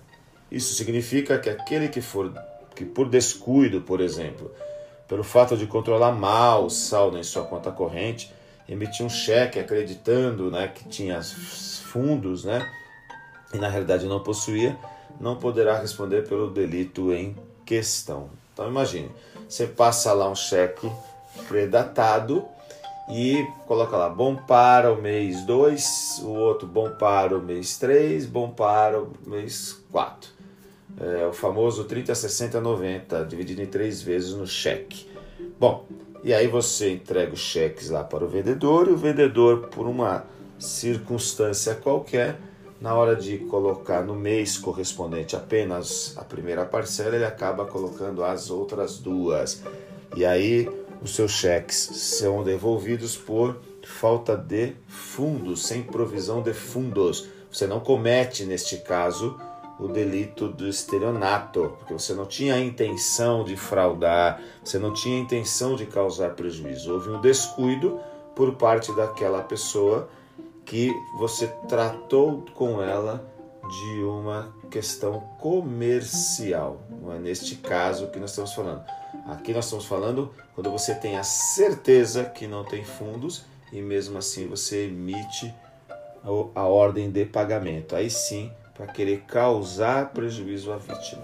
Isso 0.52 0.74
significa 0.74 1.38
que 1.38 1.50
aquele 1.50 1.88
que 1.90 2.02
for 2.02 2.34
que 2.76 2.86
por 2.86 3.10
descuido, 3.10 3.82
por 3.82 4.00
exemplo, 4.00 4.50
pelo 5.08 5.24
fato 5.24 5.58
de 5.58 5.68
controlar 5.68 6.14
mal 6.14 6.66
o 6.66 6.70
saldo 6.70 7.18
em 7.18 7.24
sua 7.24 7.44
conta 7.44 7.72
corrente, 7.72 8.34
emitiu 8.70 9.06
um 9.06 9.10
cheque 9.10 9.60
acreditando 9.60 10.50
né, 10.50 10.70
que 10.70 10.88
tinha 10.88 11.22
fundos, 11.22 12.46
né, 12.46 12.66
e 13.54 13.58
na 13.58 13.68
realidade 13.68 14.06
não 14.06 14.22
possuía, 14.22 14.78
não 15.20 15.36
poderá 15.36 15.78
responder 15.80 16.28
pelo 16.28 16.52
delito 16.52 17.12
em 17.12 17.36
questão. 17.66 18.30
Então 18.54 18.68
imagine, 18.68 19.12
você 19.48 19.66
passa 19.68 20.14
lá 20.14 20.30
um 20.30 20.36
cheque 20.36 20.90
predatado 21.48 22.46
e 23.10 23.48
coloca 23.68 23.98
lá 23.98 24.10
bom 24.10 24.36
para 24.36 24.94
o 24.94 25.02
mês 25.02 25.44
2, 25.46 26.22
o 26.24 26.30
outro 26.30 26.68
bom 26.68 26.92
para 26.92 27.38
o 27.38 27.42
mês 27.42 27.78
3, 27.78 28.26
bom 28.26 28.50
para 28.50 29.02
o 29.02 29.12
mês 29.26 29.84
4 29.92 30.40
é, 31.00 31.26
o 31.26 31.34
famoso 31.34 31.86
30, 31.86 32.14
60, 32.14 32.60
90, 32.60 33.26
dividido 33.26 33.62
em 33.62 33.66
três 33.66 34.02
vezes 34.02 34.34
no 34.34 34.46
cheque. 34.46 35.08
Bom, 35.60 35.86
e 36.24 36.34
aí 36.34 36.48
você 36.48 36.92
entrega 36.92 37.34
os 37.34 37.40
cheques 37.40 37.90
lá 37.90 38.04
para 38.04 38.24
o 38.24 38.28
vendedor 38.28 38.88
e 38.88 38.92
o 38.92 38.98
vendedor, 38.98 39.68
por 39.68 39.88
uma 39.88 40.26
circunstância 40.58 41.76
qualquer, 41.76 42.38
na 42.82 42.94
hora 42.96 43.16
de 43.16 43.38
colocar 43.38 44.04
no 44.04 44.16
mês 44.16 44.58
correspondente 44.58 45.36
apenas 45.36 46.14
a 46.18 46.24
primeira 46.24 46.66
parcela, 46.66 47.16
ele 47.16 47.26
acaba 47.26 47.66
colocando 47.66 48.24
as 48.24 48.50
outras 48.50 48.98
duas. 48.98 49.64
E 50.16 50.26
aí 50.26 50.70
os 51.02 51.16
seus 51.16 51.32
cheques 51.32 51.76
são 51.76 52.44
devolvidos 52.44 53.16
por 53.16 53.60
falta 53.86 54.36
de 54.36 54.76
fundos, 54.88 55.66
sem 55.66 55.84
provisão 55.84 56.42
de 56.42 56.54
fundos. 56.54 57.28
Você 57.52 57.66
não 57.66 57.80
comete, 57.80 58.46
neste 58.46 58.78
caso, 58.78 59.40
o 59.80 59.88
delito 59.88 60.50
do 60.50 60.68
estelionato, 60.68 61.76
porque 61.80 61.94
você 61.94 62.14
não 62.14 62.26
tinha 62.26 62.56
a 62.56 62.60
intenção 62.60 63.44
de 63.44 63.56
fraudar, 63.56 64.42
você 64.64 64.78
não 64.78 64.94
tinha 64.94 65.18
a 65.18 65.22
intenção 65.22 65.76
de 65.76 65.86
causar 65.86 66.32
prejuízo. 66.32 66.94
Houve 66.94 67.10
um 67.10 67.22
descuido 67.22 68.00
por 68.36 68.56
parte 68.56 68.94
daquela 68.94 69.42
pessoa 69.42 70.10
que 70.66 70.94
você 71.18 71.48
tratou 71.68 72.46
com 72.54 72.82
ela 72.82 73.26
de 73.70 74.04
uma 74.04 74.54
questão 74.70 75.22
comercial. 75.40 76.82
Não 76.90 77.14
é 77.14 77.20
neste 77.20 77.56
caso 77.56 78.08
que 78.08 78.20
nós 78.20 78.32
estamos 78.32 78.54
falando. 78.54 78.84
Aqui 79.32 79.54
nós 79.54 79.66
estamos 79.66 79.86
falando 79.86 80.34
quando 80.56 80.72
você 80.72 80.96
tem 80.96 81.16
a 81.16 81.24
certeza 81.24 82.26
que 82.26 82.48
não 82.48 82.64
tem 82.64 82.84
fundos 82.84 83.46
e 83.72 83.80
mesmo 83.80 84.18
assim 84.18 84.48
você 84.48 84.88
emite 84.88 85.54
a 86.56 86.64
ordem 86.64 87.12
de 87.12 87.26
pagamento. 87.26 87.96
Aí 87.96 88.10
sim 88.10 88.52
para 88.74 88.88
querer 88.88 89.22
causar 89.28 90.10
prejuízo 90.14 90.72
à 90.72 90.78
vítima. 90.78 91.22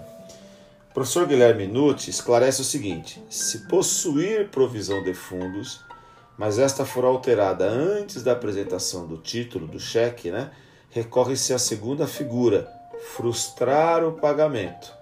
O 0.90 0.94
professor 0.94 1.26
Guilherme 1.26 1.66
Nutti 1.66 2.08
esclarece 2.08 2.60
o 2.60 2.64
seguinte: 2.64 3.20
se 3.28 3.66
possuir 3.66 4.50
provisão 4.50 5.02
de 5.02 5.12
fundos, 5.12 5.84
mas 6.38 6.60
esta 6.60 6.84
for 6.84 7.04
alterada 7.04 7.68
antes 7.68 8.22
da 8.22 8.32
apresentação 8.32 9.04
do 9.04 9.16
título 9.16 9.66
do 9.66 9.80
cheque, 9.80 10.30
né, 10.30 10.52
recorre-se 10.90 11.52
à 11.52 11.58
segunda 11.58 12.06
figura, 12.06 12.70
frustrar 13.16 14.04
o 14.04 14.12
pagamento. 14.12 14.94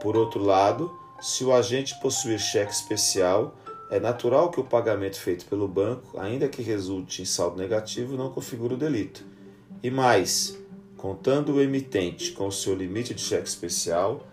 Por 0.00 0.16
outro 0.16 0.42
lado, 0.42 1.05
se 1.20 1.44
o 1.44 1.52
agente 1.52 1.98
possuir 2.00 2.38
cheque 2.38 2.72
especial, 2.72 3.56
é 3.90 4.00
natural 4.00 4.50
que 4.50 4.60
o 4.60 4.64
pagamento 4.64 5.20
feito 5.20 5.46
pelo 5.46 5.68
banco, 5.68 6.18
ainda 6.18 6.48
que 6.48 6.62
resulte 6.62 7.22
em 7.22 7.24
saldo 7.24 7.56
negativo, 7.56 8.16
não 8.16 8.30
configure 8.30 8.74
o 8.74 8.78
delito. 8.78 9.24
E 9.82 9.90
mais, 9.90 10.58
contando 10.96 11.54
o 11.54 11.60
emitente 11.60 12.32
com 12.32 12.48
o 12.48 12.52
seu 12.52 12.74
limite 12.74 13.14
de 13.14 13.20
cheque 13.20 13.48
especial 13.48 14.26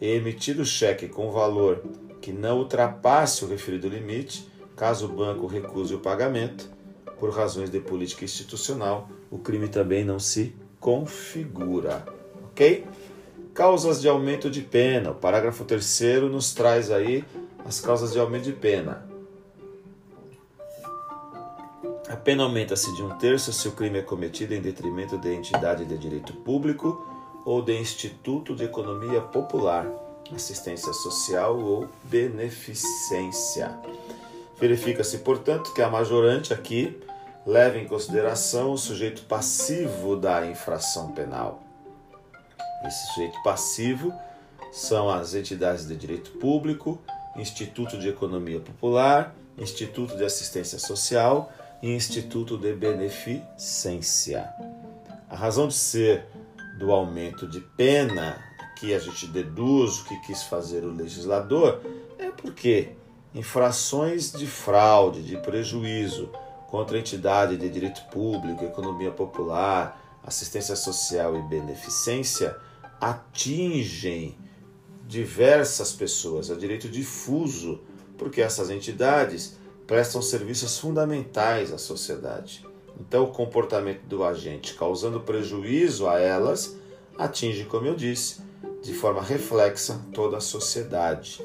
e 0.00 0.06
emitido 0.06 0.62
o 0.62 0.66
cheque 0.66 1.08
com 1.08 1.30
valor 1.30 1.82
que 2.20 2.32
não 2.32 2.58
ultrapasse 2.58 3.44
o 3.44 3.48
referido 3.48 3.88
limite, 3.88 4.46
caso 4.76 5.06
o 5.06 5.08
banco 5.08 5.46
recuse 5.46 5.94
o 5.94 6.00
pagamento, 6.00 6.70
por 7.18 7.30
razões 7.30 7.70
de 7.70 7.80
política 7.80 8.24
institucional, 8.24 9.08
o 9.30 9.38
crime 9.38 9.68
também 9.68 10.04
não 10.04 10.18
se 10.18 10.54
configura. 10.78 12.04
Ok? 12.50 12.86
Causas 13.54 14.00
de 14.00 14.08
aumento 14.08 14.48
de 14.48 14.60
pena. 14.60 15.10
O 15.10 15.14
parágrafo 15.14 15.64
3 15.64 16.00
nos 16.30 16.54
traz 16.54 16.90
aí 16.90 17.24
as 17.64 17.80
causas 17.80 18.12
de 18.12 18.18
aumento 18.18 18.44
de 18.44 18.52
pena. 18.52 19.08
A 22.08 22.16
pena 22.16 22.44
aumenta-se 22.44 22.94
de 22.96 23.02
um 23.02 23.16
terço 23.18 23.52
se 23.52 23.68
o 23.68 23.72
crime 23.72 23.98
é 23.98 24.02
cometido 24.02 24.54
em 24.54 24.60
detrimento 24.60 25.18
de 25.18 25.32
entidade 25.32 25.84
de 25.84 25.96
direito 25.96 26.32
público 26.32 27.06
ou 27.44 27.62
de 27.62 27.78
instituto 27.78 28.54
de 28.54 28.64
economia 28.64 29.20
popular, 29.20 29.86
assistência 30.34 30.92
social 30.92 31.58
ou 31.58 31.88
beneficência. 32.04 33.78
Verifica-se, 34.58 35.18
portanto, 35.18 35.72
que 35.72 35.82
a 35.82 35.88
majorante 35.88 36.52
aqui 36.52 37.00
leva 37.46 37.78
em 37.78 37.86
consideração 37.86 38.72
o 38.72 38.78
sujeito 38.78 39.22
passivo 39.22 40.16
da 40.16 40.46
infração 40.46 41.12
penal. 41.12 41.69
Esse 42.86 43.06
sujeito 43.08 43.42
passivo 43.42 44.12
são 44.72 45.08
as 45.10 45.34
entidades 45.34 45.86
de 45.86 45.96
direito 45.96 46.32
público, 46.32 47.00
Instituto 47.36 47.98
de 47.98 48.08
Economia 48.08 48.60
Popular, 48.60 49.34
Instituto 49.58 50.16
de 50.16 50.24
Assistência 50.24 50.78
Social 50.78 51.52
e 51.82 51.90
Instituto 51.90 52.56
de 52.56 52.72
Beneficência. 52.74 54.48
A 55.28 55.36
razão 55.36 55.68
de 55.68 55.74
ser 55.74 56.26
do 56.78 56.92
aumento 56.92 57.46
de 57.46 57.60
pena 57.60 58.42
que 58.78 58.94
a 58.94 58.98
gente 58.98 59.26
deduz 59.26 60.00
o 60.00 60.04
que 60.06 60.16
quis 60.22 60.42
fazer 60.42 60.84
o 60.84 60.92
legislador 60.92 61.82
é 62.18 62.30
porque 62.30 62.92
infrações 63.34 64.32
de 64.32 64.46
fraude, 64.46 65.22
de 65.22 65.36
prejuízo 65.36 66.30
contra 66.68 66.98
entidade 66.98 67.56
de 67.56 67.68
direito 67.68 68.02
público, 68.10 68.64
economia 68.64 69.10
popular, 69.10 69.99
assistência 70.30 70.76
social 70.76 71.36
e 71.36 71.42
beneficência 71.42 72.56
atingem 73.00 74.38
diversas 75.06 75.92
pessoas, 75.92 76.50
é 76.50 76.54
direito 76.54 76.88
difuso, 76.88 77.80
porque 78.16 78.40
essas 78.40 78.70
entidades 78.70 79.58
prestam 79.86 80.22
serviços 80.22 80.78
fundamentais 80.78 81.72
à 81.72 81.78
sociedade. 81.78 82.64
Então, 82.98 83.24
o 83.24 83.32
comportamento 83.32 84.02
do 84.02 84.22
agente 84.22 84.74
causando 84.74 85.20
prejuízo 85.20 86.06
a 86.06 86.20
elas 86.20 86.76
atinge, 87.18 87.64
como 87.64 87.86
eu 87.86 87.96
disse, 87.96 88.40
de 88.82 88.94
forma 88.94 89.22
reflexa 89.22 90.00
toda 90.12 90.36
a 90.36 90.40
sociedade. 90.40 91.44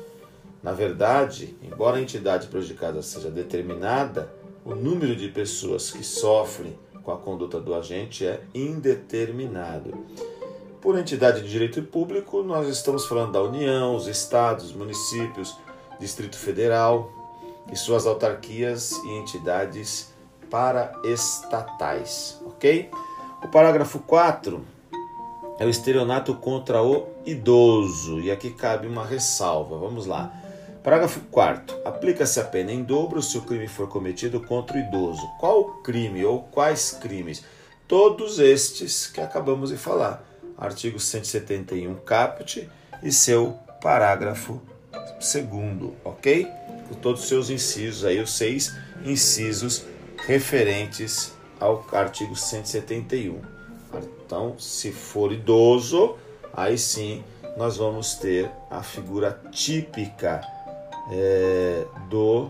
Na 0.61 0.73
verdade, 0.73 1.57
embora 1.61 1.97
a 1.97 2.01
entidade 2.01 2.47
prejudicada 2.47 3.01
seja 3.01 3.31
determinada, 3.31 4.31
o 4.63 4.75
número 4.75 5.15
de 5.15 5.29
pessoas 5.29 5.89
que 5.89 6.03
sofrem 6.03 6.77
com 7.05 7.11
a 7.11 7.17
conduta 7.17 7.61
do 7.61 7.75
agente 7.75 8.25
é 8.25 8.41
indeterminado. 8.53 9.93
Por 10.81 10.97
entidade 10.97 11.41
de 11.41 11.49
direito 11.49 11.81
público, 11.83 12.41
nós 12.41 12.67
estamos 12.67 13.05
falando 13.05 13.33
da 13.33 13.41
União, 13.43 13.95
os 13.95 14.07
estados, 14.07 14.73
municípios, 14.73 15.55
Distrito 15.99 16.35
Federal 16.35 17.11
e 17.71 17.75
suas 17.75 18.05
autarquias 18.05 18.91
e 18.91 19.09
entidades 19.11 20.13
paraestatais, 20.49 22.41
ok? 22.45 22.89
O 23.43 23.47
parágrafo 23.47 23.99
4 23.99 24.65
é 25.59 25.65
o 25.65 25.69
estelionato 25.69 26.35
contra 26.35 26.83
o 26.83 27.07
idoso, 27.25 28.19
e 28.19 28.29
aqui 28.29 28.51
cabe 28.51 28.87
uma 28.87 29.05
ressalva, 29.05 29.77
vamos 29.77 30.05
lá. 30.05 30.33
Parágrafo 30.85 31.19
4. 31.31 31.81
Aplica-se 31.83 32.39
a 32.39 32.43
pena 32.43 32.71
em 32.71 32.83
dobro 32.83 33.19
se 33.19 33.35
o 33.39 33.41
crime 33.41 33.67
for 33.67 33.89
cometido 33.89 34.39
contra 34.39 34.77
o 34.77 34.79
idoso. 34.79 35.27
Qual 35.39 35.81
crime 35.81 36.23
ou 36.23 36.43
quais 36.43 36.91
crimes? 36.91 37.43
Todos 37.87 38.37
estes 38.37 39.07
que 39.07 39.19
acabamos 39.19 39.71
de 39.71 39.77
falar. 39.77 40.23
Artigo 40.55 40.99
171 40.99 41.95
caput 42.05 42.69
e 43.01 43.11
seu 43.11 43.57
parágrafo 43.81 44.61
2, 45.19 45.91
ok? 46.03 46.47
Com 46.87 46.93
todos 47.01 47.23
os 47.23 47.29
seus 47.29 47.49
incisos 47.49 48.05
aí, 48.05 48.21
os 48.21 48.37
seis 48.37 48.71
incisos 49.03 49.87
referentes 50.27 51.33
ao 51.59 51.83
artigo 51.93 52.35
171. 52.35 53.41
Então, 54.23 54.59
se 54.59 54.91
for 54.91 55.31
idoso, 55.31 56.15
aí 56.53 56.77
sim 56.77 57.23
nós 57.57 57.77
vamos 57.77 58.13
ter 58.13 58.51
a 58.69 58.83
figura 58.83 59.41
típica 59.51 60.54
é, 61.11 61.85
do 62.09 62.49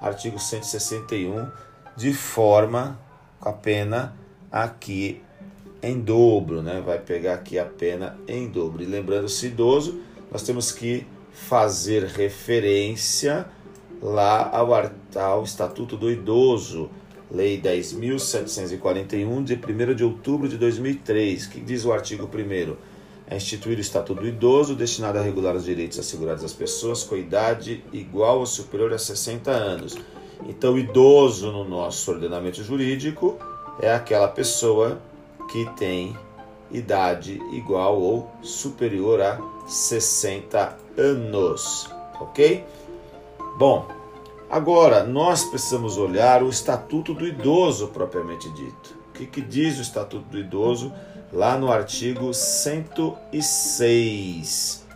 artigo 0.00 0.38
161 0.38 1.48
de 1.96 2.12
forma 2.12 2.98
com 3.40 3.48
a 3.48 3.52
pena 3.52 4.14
aqui 4.50 5.20
em 5.82 6.00
dobro, 6.00 6.62
né? 6.62 6.82
Vai 6.84 6.98
pegar 6.98 7.34
aqui 7.34 7.58
a 7.58 7.64
pena 7.64 8.18
em 8.26 8.48
dobro. 8.48 8.82
E 8.82 8.86
lembrando-se 8.86 9.46
idoso, 9.46 10.00
nós 10.30 10.42
temos 10.42 10.72
que 10.72 11.06
fazer 11.32 12.04
referência 12.04 13.46
lá 14.02 14.48
ao, 14.50 14.72
ao 14.74 15.44
Estatuto 15.44 15.96
do 15.96 16.10
Idoso, 16.10 16.90
Lei 17.30 17.60
10.741, 17.60 19.44
de 19.44 19.54
1 19.54 19.94
de 19.94 20.02
outubro 20.04 20.48
de 20.48 20.56
2003, 20.56 21.46
que 21.46 21.60
diz 21.60 21.84
o 21.84 21.92
artigo 21.92 22.24
1 22.26 22.76
é 23.30 23.36
instituir 23.36 23.76
o 23.76 23.80
Estatuto 23.80 24.22
do 24.22 24.26
Idoso, 24.26 24.74
destinado 24.74 25.18
a 25.18 25.22
regular 25.22 25.54
os 25.54 25.64
direitos 25.64 25.98
assegurados 25.98 26.42
às 26.42 26.54
pessoas 26.54 27.04
com 27.04 27.14
idade 27.14 27.84
igual 27.92 28.38
ou 28.38 28.46
superior 28.46 28.92
a 28.94 28.98
60 28.98 29.50
anos. 29.50 29.98
Então, 30.46 30.78
idoso 30.78 31.52
no 31.52 31.64
nosso 31.64 32.10
ordenamento 32.10 32.62
jurídico 32.62 33.38
é 33.82 33.92
aquela 33.92 34.28
pessoa 34.28 34.98
que 35.50 35.66
tem 35.76 36.16
idade 36.70 37.40
igual 37.52 38.00
ou 38.00 38.30
superior 38.42 39.20
a 39.20 39.38
60 39.66 40.78
anos, 40.96 41.90
ok? 42.20 42.64
Bom, 43.58 43.88
agora 44.48 45.04
nós 45.04 45.44
precisamos 45.44 45.98
olhar 45.98 46.42
o 46.42 46.48
Estatuto 46.48 47.12
do 47.12 47.26
Idoso 47.26 47.88
propriamente 47.88 48.48
dito. 48.50 48.96
O 49.10 49.12
que, 49.12 49.26
que 49.26 49.40
diz 49.42 49.78
o 49.78 49.82
Estatuto 49.82 50.24
do 50.30 50.38
Idoso? 50.38 50.92
Lá 51.32 51.56
no 51.58 51.70
artigo 51.70 52.32
106 52.32 54.86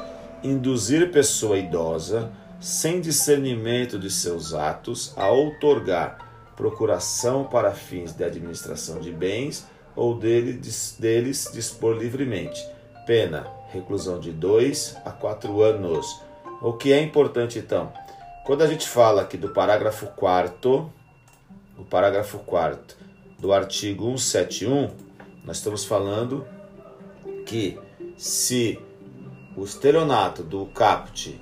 Induzir 0.44 1.12
pessoa 1.12 1.58
idosa, 1.58 2.32
sem 2.60 3.00
discernimento 3.02 4.00
de 4.00 4.10
seus 4.10 4.54
atos, 4.54 5.14
a 5.18 5.28
outorgar 5.30 6.32
procuração 6.56 7.44
para 7.44 7.72
fins 7.72 8.14
de 8.14 8.24
administração 8.24 9.00
de 9.00 9.12
bens 9.12 9.68
ou 9.96 10.18
deles, 10.18 10.96
deles 11.00 11.50
dispor 11.54 11.96
livremente. 11.98 12.66
Pena 13.06 13.46
reclusão 13.74 14.20
de 14.20 14.32
2 14.32 14.98
a 15.04 15.12
4 15.12 15.62
anos. 15.62 16.22
O 16.62 16.74
que 16.74 16.94
é 16.94 17.02
importante 17.02 17.58
então? 17.58 17.92
Quando 18.46 18.62
a 18.62 18.68
gente 18.68 18.88
fala 18.88 19.24
aqui 19.24 19.36
do 19.36 19.50
parágrafo 19.50 20.08
4 20.16 20.92
o 21.78 21.84
parágrafo 21.84 22.38
4 22.40 22.96
do 23.40 23.52
artigo 23.52 24.18
171, 24.18 24.92
nós 25.44 25.58
estamos 25.58 25.84
falando 25.84 26.46
que 27.46 27.80
se 28.16 28.80
o 29.58 29.64
estelionato 29.64 30.44
do 30.44 30.68
caput 30.68 31.42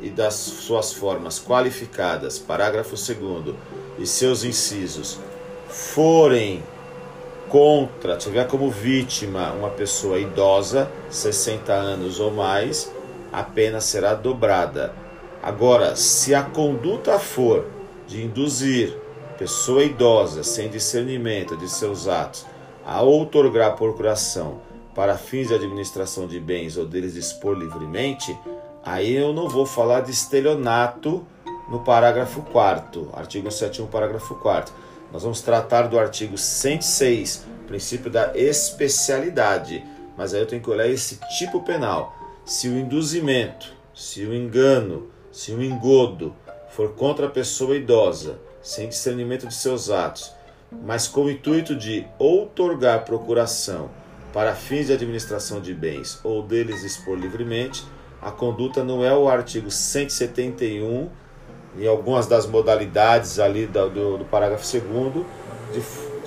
e 0.00 0.10
das 0.10 0.34
suas 0.34 0.92
formas 0.92 1.38
qualificadas, 1.38 2.38
parágrafo 2.38 2.96
2 2.96 3.56
e 3.98 4.06
seus 4.06 4.44
incisos 4.44 5.20
forem 5.68 6.62
contra, 7.50 8.16
tiver 8.16 8.46
como 8.46 8.70
vítima 8.70 9.52
uma 9.52 9.70
pessoa 9.70 10.18
idosa, 10.18 10.90
60 11.10 11.72
anos 11.72 12.20
ou 12.20 12.30
mais, 12.30 12.90
a 13.32 13.42
pena 13.42 13.80
será 13.80 14.14
dobrada. 14.14 14.94
Agora, 15.42 15.96
se 15.96 16.34
a 16.34 16.42
conduta 16.42 17.18
for 17.18 17.66
de 18.06 18.24
induzir 18.24 18.96
pessoa 19.36 19.82
idosa 19.82 20.44
sem 20.44 20.68
discernimento 20.68 21.56
de 21.56 21.68
seus 21.68 22.06
atos 22.06 22.46
a 22.86 23.02
outorgar 23.02 23.74
procuração 23.74 24.60
para 24.94 25.16
fins 25.16 25.48
de 25.48 25.54
administração 25.54 26.26
de 26.26 26.38
bens 26.38 26.76
ou 26.76 26.84
deles 26.84 27.14
dispor 27.14 27.56
livremente, 27.56 28.36
aí 28.84 29.14
eu 29.14 29.32
não 29.32 29.48
vou 29.48 29.66
falar 29.66 30.02
de 30.02 30.10
estelionato 30.10 31.26
no 31.68 31.80
parágrafo 31.80 32.42
4 32.42 33.10
artigo 33.12 33.50
71, 33.50 33.86
parágrafo 33.86 34.34
4 34.36 34.89
nós 35.12 35.22
vamos 35.22 35.40
tratar 35.40 35.82
do 35.82 35.98
artigo 35.98 36.38
106, 36.38 37.44
princípio 37.66 38.10
da 38.10 38.36
especialidade. 38.36 39.84
Mas 40.16 40.34
aí 40.34 40.40
eu 40.40 40.46
tenho 40.46 40.62
que 40.62 40.70
olhar 40.70 40.86
esse 40.86 41.18
tipo 41.38 41.62
penal. 41.62 42.16
Se 42.44 42.68
o 42.68 42.78
induzimento, 42.78 43.72
se 43.94 44.24
o 44.24 44.34
engano, 44.34 45.10
se 45.32 45.52
o 45.52 45.62
engodo 45.62 46.34
for 46.70 46.92
contra 46.94 47.26
a 47.26 47.30
pessoa 47.30 47.76
idosa, 47.76 48.38
sem 48.62 48.88
discernimento 48.88 49.46
de 49.46 49.54
seus 49.54 49.90
atos, 49.90 50.32
mas 50.70 51.08
com 51.08 51.24
o 51.24 51.30
intuito 51.30 51.74
de 51.74 52.06
outorgar 52.18 53.04
procuração 53.04 53.90
para 54.32 54.54
fins 54.54 54.86
de 54.86 54.92
administração 54.92 55.60
de 55.60 55.74
bens 55.74 56.20
ou 56.22 56.42
deles 56.42 56.84
expor 56.84 57.18
livremente, 57.18 57.84
a 58.22 58.30
conduta 58.30 58.84
não 58.84 59.04
é 59.04 59.14
o 59.14 59.28
artigo 59.28 59.70
171 59.70 61.08
em 61.78 61.86
algumas 61.86 62.26
das 62.26 62.46
modalidades 62.46 63.38
ali 63.38 63.66
do, 63.66 63.88
do, 63.88 64.18
do 64.18 64.24
parágrafo 64.24 64.64
2 64.64 65.24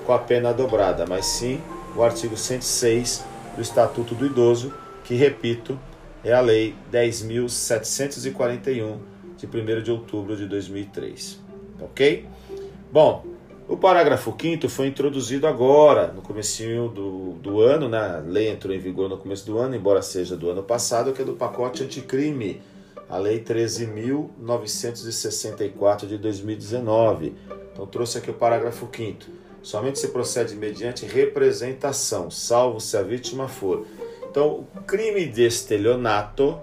com 0.06 0.14
a 0.14 0.20
pena 0.20 0.54
dobrada, 0.54 1.06
mas 1.08 1.26
sim 1.26 1.62
o 1.96 2.04
artigo 2.04 2.36
106 2.36 3.24
do 3.56 3.62
Estatuto 3.62 4.14
do 4.16 4.26
Idoso, 4.26 4.74
que, 5.04 5.14
repito, 5.16 5.80
é 6.24 6.34
a 6.34 6.42
Lei 6.42 6.76
10.741, 6.92 8.98
de 9.38 9.46
1 9.46 9.82
de 9.82 9.92
outubro 9.92 10.36
de 10.36 10.48
2003. 10.48 11.40
Ok? 11.82 12.26
Bom, 12.92 13.26
o 13.68 13.78
parágrafo 13.78 14.36
5 14.40 14.70
foi 14.70 14.88
introduzido 14.88 15.48
agora, 15.48 16.08
no 16.08 16.22
começo 16.22 16.64
do, 16.90 17.34
do 17.34 17.62
ano, 17.62 17.90
né? 17.90 17.98
a 17.98 18.18
lei 18.20 18.50
entrou 18.50 18.74
em 18.74 18.80
vigor 18.80 19.10
no 19.10 19.18
começo 19.18 19.46
do 19.46 19.58
ano, 19.58 19.76
embora 19.76 20.02
seja 20.02 20.36
do 20.36 20.50
ano 20.50 20.64
passado, 20.64 21.14
que 21.14 21.22
é 21.22 21.26
do 21.26 21.34
pacote 21.34 21.84
anticrime, 21.84 22.62
a 23.14 23.18
Lei 23.18 23.44
13.964 23.44 26.08
de 26.08 26.18
2019. 26.18 27.36
Então, 27.72 27.86
trouxe 27.86 28.18
aqui 28.18 28.32
o 28.32 28.34
parágrafo 28.34 28.90
5. 28.92 29.26
Somente 29.62 30.00
se 30.00 30.08
procede 30.08 30.56
mediante 30.56 31.06
representação, 31.06 32.32
salvo 32.32 32.80
se 32.80 32.98
a 32.98 33.04
vítima 33.04 33.48
for. 33.48 33.86
Então, 34.28 34.66
o 34.76 34.82
crime 34.82 35.28
de 35.28 35.46
estelionato, 35.46 36.60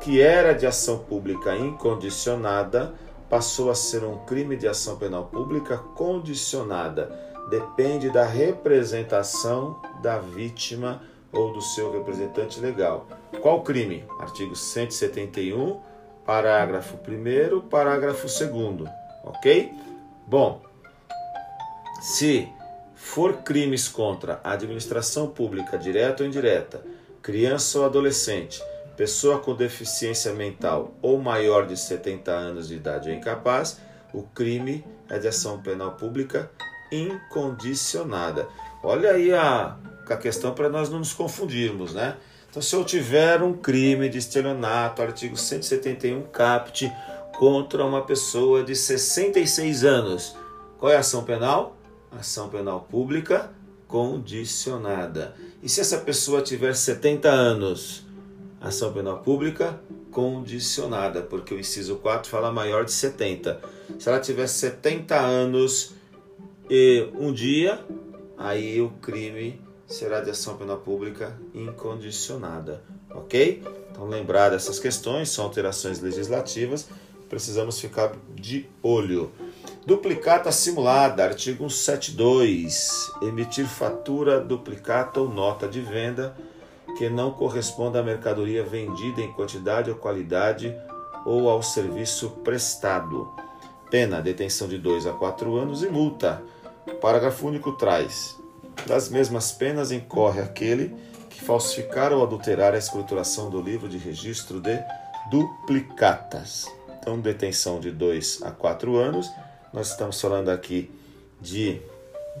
que 0.00 0.20
era 0.20 0.52
de 0.52 0.64
ação 0.64 0.98
pública 0.98 1.56
incondicionada, 1.56 2.94
passou 3.28 3.68
a 3.68 3.74
ser 3.74 4.04
um 4.04 4.18
crime 4.18 4.56
de 4.56 4.68
ação 4.68 4.96
penal 4.96 5.24
pública 5.24 5.76
condicionada. 5.76 7.10
depende 7.50 8.10
da 8.10 8.24
representação 8.24 9.82
da 10.00 10.18
vítima 10.18 11.02
ou 11.34 11.52
do 11.52 11.60
seu 11.60 11.92
representante 11.92 12.60
legal. 12.60 13.06
Qual 13.40 13.62
crime? 13.62 14.04
Artigo 14.20 14.54
171, 14.54 15.80
parágrafo 16.24 16.96
1, 16.96 17.60
parágrafo 17.68 18.26
2, 18.26 18.90
ok? 19.24 19.72
Bom, 20.26 20.62
se 22.00 22.48
for 22.94 23.38
crimes 23.38 23.88
contra 23.88 24.40
a 24.42 24.52
administração 24.52 25.28
pública, 25.28 25.76
direta 25.76 26.22
ou 26.22 26.28
indireta, 26.28 26.82
criança 27.20 27.78
ou 27.78 27.84
adolescente, 27.84 28.62
pessoa 28.96 29.38
com 29.38 29.54
deficiência 29.54 30.32
mental 30.32 30.94
ou 31.02 31.18
maior 31.18 31.66
de 31.66 31.76
70 31.76 32.30
anos 32.30 32.68
de 32.68 32.76
idade 32.76 33.10
ou 33.10 33.14
incapaz, 33.14 33.80
o 34.12 34.22
crime 34.22 34.84
é 35.08 35.18
de 35.18 35.28
ação 35.28 35.60
penal 35.60 35.92
pública 35.92 36.50
incondicionada. 36.90 38.46
Olha 38.82 39.12
aí 39.12 39.32
a, 39.32 39.76
a 40.12 40.16
questão 40.16 40.52
para 40.52 40.68
nós 40.68 40.90
não 40.90 40.98
nos 40.98 41.12
confundirmos, 41.12 41.94
né? 41.94 42.16
Então, 42.50 42.62
se 42.62 42.74
eu 42.76 42.84
tiver 42.84 43.42
um 43.42 43.52
crime 43.52 44.08
de 44.08 44.18
estelionato, 44.18 45.02
artigo 45.02 45.36
171 45.36 46.22
caput, 46.30 46.92
contra 47.36 47.84
uma 47.84 48.02
pessoa 48.02 48.62
de 48.62 48.76
66 48.76 49.84
anos, 49.84 50.36
qual 50.78 50.92
é 50.92 50.96
a 50.96 51.00
ação 51.00 51.24
penal? 51.24 51.76
Ação 52.12 52.48
penal 52.48 52.86
pública 52.88 53.50
condicionada. 53.88 55.34
E 55.62 55.68
se 55.68 55.80
essa 55.80 55.98
pessoa 55.98 56.42
tiver 56.42 56.74
70 56.74 57.28
anos? 57.28 58.04
Ação 58.60 58.92
penal 58.92 59.18
pública 59.18 59.80
condicionada, 60.10 61.22
porque 61.22 61.52
o 61.52 61.58
inciso 61.58 61.96
4 61.96 62.30
fala 62.30 62.52
maior 62.52 62.84
de 62.84 62.92
70. 62.92 63.60
Se 63.98 64.08
ela 64.08 64.20
tiver 64.20 64.46
70 64.46 65.18
anos 65.18 65.94
e 66.70 67.08
um 67.18 67.32
dia, 67.32 67.84
aí 68.38 68.80
o 68.80 68.90
crime 69.02 69.60
será 69.86 70.20
de 70.20 70.30
ação 70.30 70.56
penal 70.56 70.78
pública 70.78 71.36
incondicionada, 71.54 72.82
ok? 73.10 73.62
Então, 73.90 74.06
lembrar 74.06 74.50
dessas 74.50 74.78
questões, 74.78 75.30
são 75.30 75.44
alterações 75.44 76.00
legislativas, 76.00 76.88
precisamos 77.28 77.78
ficar 77.78 78.12
de 78.34 78.66
olho. 78.82 79.30
Duplicata 79.86 80.50
simulada, 80.50 81.24
artigo 81.24 81.68
172. 81.68 83.12
Emitir 83.22 83.66
fatura, 83.66 84.40
duplicata 84.40 85.20
ou 85.20 85.28
nota 85.28 85.68
de 85.68 85.80
venda 85.80 86.34
que 86.96 87.08
não 87.08 87.32
corresponda 87.32 88.00
à 88.00 88.02
mercadoria 88.02 88.64
vendida 88.64 89.20
em 89.20 89.32
quantidade 89.32 89.90
ou 89.90 89.96
qualidade 89.96 90.74
ou 91.24 91.48
ao 91.48 91.62
serviço 91.62 92.30
prestado. 92.42 93.30
Pena, 93.90 94.20
detenção 94.20 94.68
de 94.68 94.78
2 94.78 95.06
a 95.06 95.12
4 95.12 95.54
anos 95.56 95.82
e 95.82 95.88
multa. 95.88 96.42
O 96.86 96.94
parágrafo 96.94 97.46
único 97.46 97.72
traz: 97.72 98.36
das 98.86 99.08
mesmas 99.08 99.52
penas 99.52 99.90
incorre 99.90 100.40
aquele 100.40 100.94
que 101.30 101.40
falsificar 101.40 102.12
ou 102.12 102.22
adulterar 102.22 102.74
a 102.74 102.78
escrituração 102.78 103.50
do 103.50 103.60
livro 103.60 103.88
de 103.88 103.98
registro 103.98 104.60
de 104.60 104.78
duplicatas. 105.30 106.66
Então, 106.98 107.18
detenção 107.18 107.80
de 107.80 107.90
2 107.90 108.42
a 108.42 108.50
4 108.50 108.96
anos. 108.96 109.30
Nós 109.72 109.90
estamos 109.90 110.20
falando 110.20 110.50
aqui 110.50 110.90
de 111.40 111.80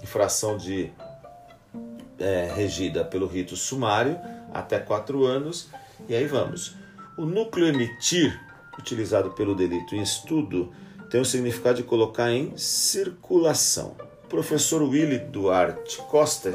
infração 0.02 0.56
de 0.56 0.90
é, 2.18 2.52
regida 2.54 3.04
pelo 3.04 3.26
rito 3.26 3.56
sumário 3.56 4.18
até 4.52 4.78
4 4.78 5.24
anos. 5.24 5.68
E 6.08 6.14
aí 6.14 6.26
vamos. 6.26 6.76
O 7.16 7.24
núcleo 7.24 7.66
emitir, 7.66 8.38
utilizado 8.78 9.30
pelo 9.30 9.54
delito 9.54 9.94
em 9.94 10.02
estudo, 10.02 10.72
tem 11.10 11.20
o 11.20 11.24
significado 11.24 11.76
de 11.76 11.82
colocar 11.82 12.30
em 12.30 12.56
circulação 12.56 13.96
professor 14.28 14.82
Willy 14.82 15.18
Duarte 15.18 15.98
Costa 16.10 16.54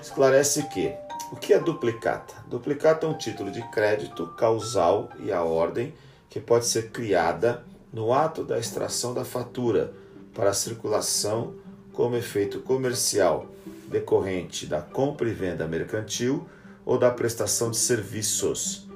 esclarece 0.00 0.68
que 0.68 0.92
o 1.32 1.36
que 1.36 1.52
é 1.52 1.58
duplicata? 1.58 2.34
Duplicata 2.48 3.06
é 3.06 3.08
um 3.08 3.18
título 3.18 3.50
de 3.50 3.62
crédito 3.70 4.26
causal 4.36 5.10
e 5.18 5.32
a 5.32 5.42
ordem 5.42 5.92
que 6.30 6.38
pode 6.38 6.66
ser 6.66 6.90
criada 6.90 7.64
no 7.92 8.12
ato 8.12 8.44
da 8.44 8.58
extração 8.58 9.12
da 9.12 9.24
fatura 9.24 9.92
para 10.32 10.52
circulação 10.52 11.54
como 11.92 12.16
efeito 12.16 12.60
comercial 12.60 13.46
decorrente 13.88 14.66
da 14.66 14.80
compra 14.80 15.28
e 15.28 15.32
venda 15.32 15.66
mercantil 15.66 16.46
ou 16.84 16.98
da 16.98 17.10
prestação 17.10 17.70
de 17.70 17.78
serviços, 17.78 18.86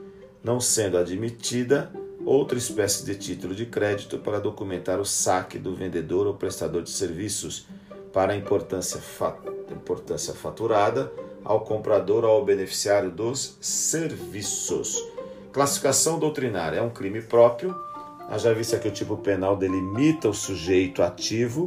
não 0.44 0.60
sendo 0.60 0.98
admitida 0.98 1.90
outra 2.24 2.58
espécie 2.58 3.04
de 3.04 3.14
título 3.16 3.54
de 3.54 3.66
crédito 3.66 4.18
para 4.18 4.38
documentar 4.38 5.00
o 5.00 5.04
saque 5.04 5.58
do 5.58 5.74
vendedor 5.74 6.26
ou 6.26 6.34
prestador 6.34 6.82
de 6.82 6.90
serviços 6.90 7.66
para 8.12 8.32
a 8.32 8.36
importância, 8.36 9.00
importância 9.70 10.34
faturada 10.34 11.12
ao 11.44 11.60
comprador 11.60 12.24
ou 12.24 12.30
ao 12.30 12.44
beneficiário 12.44 13.10
dos 13.10 13.56
serviços. 13.60 15.02
Classificação 15.52 16.18
doutrinária 16.18 16.78
é 16.78 16.82
um 16.82 16.90
crime 16.90 17.20
próprio. 17.20 17.74
Já 18.36 18.52
vista 18.52 18.78
que 18.78 18.88
o 18.88 18.92
tipo 18.92 19.16
penal 19.16 19.56
delimita 19.56 20.28
o 20.28 20.34
sujeito 20.34 21.02
ativo, 21.02 21.66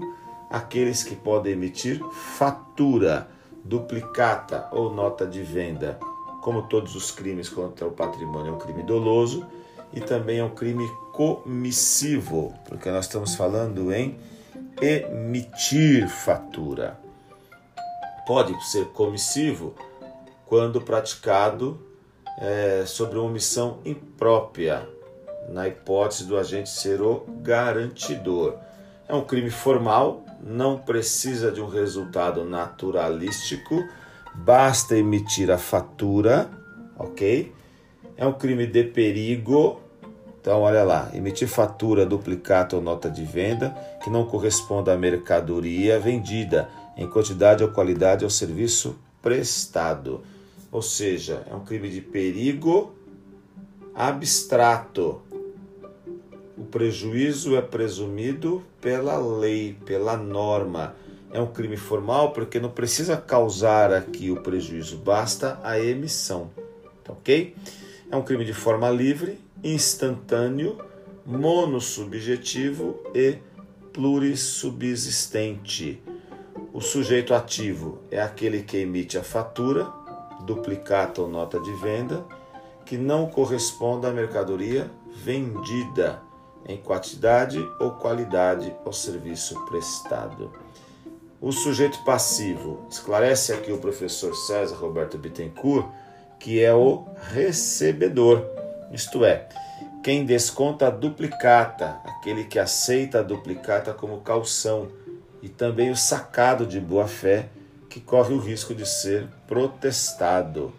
aqueles 0.50 1.04
que 1.04 1.16
podem 1.16 1.54
emitir 1.54 2.02
fatura, 2.38 3.28
duplicata 3.64 4.70
ou 4.72 4.94
nota 4.94 5.26
de 5.26 5.42
venda. 5.42 6.00
Como 6.42 6.64
todos 6.64 6.96
os 6.96 7.12
crimes 7.12 7.50
contra 7.50 7.88
o 7.88 7.92
patrimônio, 7.92 8.52
é 8.52 8.56
um 8.56 8.60
crime 8.60 8.84
doloso 8.84 9.46
e 9.92 10.00
também 10.00 10.40
é 10.40 10.44
um 10.44 10.50
crime 10.50 10.88
comissivo, 11.12 12.54
porque 12.68 12.90
nós 12.90 13.06
estamos 13.06 13.36
falando 13.36 13.94
em 13.94 14.18
emitir 14.82 16.08
fatura. 16.08 17.00
Pode 18.26 18.54
ser 18.66 18.86
comissivo 18.88 19.76
quando 20.46 20.82
praticado 20.82 21.80
é, 22.38 22.84
sobre 22.86 23.18
uma 23.18 23.28
omissão 23.28 23.80
imprópria, 23.86 24.88
na 25.50 25.68
hipótese 25.68 26.26
do 26.26 26.38
agente 26.38 26.70
ser 26.70 27.02
o 27.02 27.26
garantidor. 27.42 28.58
É 29.08 29.14
um 29.14 29.26
crime 29.26 29.50
formal, 29.50 30.24
não 30.42 30.78
precisa 30.78 31.52
de 31.52 31.62
um 31.62 31.68
resultado 31.68 32.46
naturalístico, 32.46 33.84
basta 34.34 34.98
emitir 34.98 35.52
a 35.52 35.58
fatura, 35.58 36.50
ok? 36.98 37.54
É 38.16 38.26
um 38.26 38.34
crime 38.34 38.66
de 38.66 38.84
perigo, 38.84 39.82
então, 40.44 40.60
olha 40.60 40.84
lá, 40.84 41.10
emitir 41.14 41.48
fatura, 41.48 42.06
duplicata 42.06 42.76
ou 42.76 42.82
nota 42.82 43.10
de 43.10 43.24
venda 43.24 43.70
que 44.04 44.10
não 44.10 44.26
corresponda 44.26 44.92
à 44.92 44.98
mercadoria 44.98 45.98
vendida 45.98 46.68
em 46.98 47.08
quantidade 47.08 47.64
ou 47.64 47.70
qualidade 47.70 48.26
ao 48.26 48.30
serviço 48.30 49.00
prestado. 49.22 50.22
Ou 50.70 50.82
seja, 50.82 51.44
é 51.50 51.56
um 51.56 51.62
crime 51.64 51.90
de 51.90 52.02
perigo 52.02 52.94
abstrato. 53.96 55.22
O 56.58 56.66
prejuízo 56.66 57.56
é 57.56 57.62
presumido 57.62 58.62
pela 58.82 59.16
lei, 59.16 59.78
pela 59.86 60.18
norma. 60.18 60.94
É 61.32 61.40
um 61.40 61.48
crime 61.48 61.78
formal 61.78 62.34
porque 62.34 62.60
não 62.60 62.70
precisa 62.70 63.16
causar 63.16 63.94
aqui 63.94 64.30
o 64.30 64.42
prejuízo, 64.42 64.98
basta 64.98 65.58
a 65.64 65.80
emissão. 65.80 66.52
Tá 67.02 67.14
ok? 67.14 67.56
É 68.12 68.18
um 68.18 68.24
crime 68.24 68.44
de 68.44 68.54
forma 68.54 68.90
livre 68.90 69.40
instantâneo, 69.64 70.78
monossubjetivo 71.26 73.00
e 73.16 73.38
plurissubsistente. 73.94 76.04
O 76.74 76.82
sujeito 76.82 77.34
ativo 77.34 78.00
é 78.12 78.22
aquele 78.22 78.64
que 78.64 78.76
emite 78.78 79.18
a 79.18 79.24
fatura, 79.24 79.88
duplicata 80.46 81.22
ou 81.22 81.30
nota 81.30 81.58
de 81.60 81.72
venda, 81.76 82.26
que 82.86 82.98
não 82.98 83.28
corresponda 83.28 84.10
à 84.10 84.12
mercadoria 84.12 84.92
vendida 85.24 86.22
em 86.68 86.78
quantidade 86.78 87.60
ou 87.80 87.92
qualidade 87.92 88.76
ao 88.86 88.92
serviço 88.92 89.64
prestado. 89.66 90.52
O 91.40 91.52
sujeito 91.52 92.04
passivo, 92.04 92.86
esclarece 92.90 93.54
aqui 93.54 93.72
o 93.72 93.78
professor 93.78 94.34
César 94.34 94.76
Roberto 94.76 95.18
Bittencourt, 95.18 95.88
que 96.40 96.62
é 96.62 96.74
o 96.74 97.06
recebedor 97.34 98.53
isto 98.94 99.26
é, 99.26 99.48
quem 100.04 100.26
desconta 100.26 100.88
a 100.88 100.90
duplicata, 100.92 102.00
aquele 102.06 102.44
que 102.44 102.60
aceita 102.60 103.20
a 103.20 103.24
duplicata 103.24 103.94
como 103.94 104.22
calção, 104.22 104.88
e 105.42 105.50
também 105.50 105.90
o 105.90 105.96
sacado 105.96 106.66
de 106.66 106.80
boa-fé, 106.80 107.50
que 107.90 108.00
corre 108.00 108.34
o 108.34 108.40
risco 108.40 108.74
de 108.74 108.86
ser 108.86 109.28
protestado. 109.48 110.74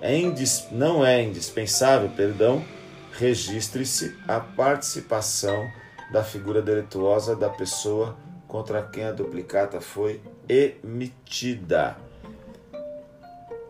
É 0.00 0.16
indis... 0.16 0.68
Não 0.72 1.04
é 1.04 1.22
indispensável, 1.22 2.10
perdão, 2.10 2.64
registre-se 3.12 4.16
a 4.26 4.40
participação 4.40 5.68
da 6.12 6.24
figura 6.24 6.62
delituosa 6.62 7.36
da 7.36 7.48
pessoa 7.48 8.16
contra 8.48 8.82
quem 8.82 9.04
a 9.04 9.12
duplicata 9.12 9.80
foi 9.80 10.20
emitida. 10.48 11.96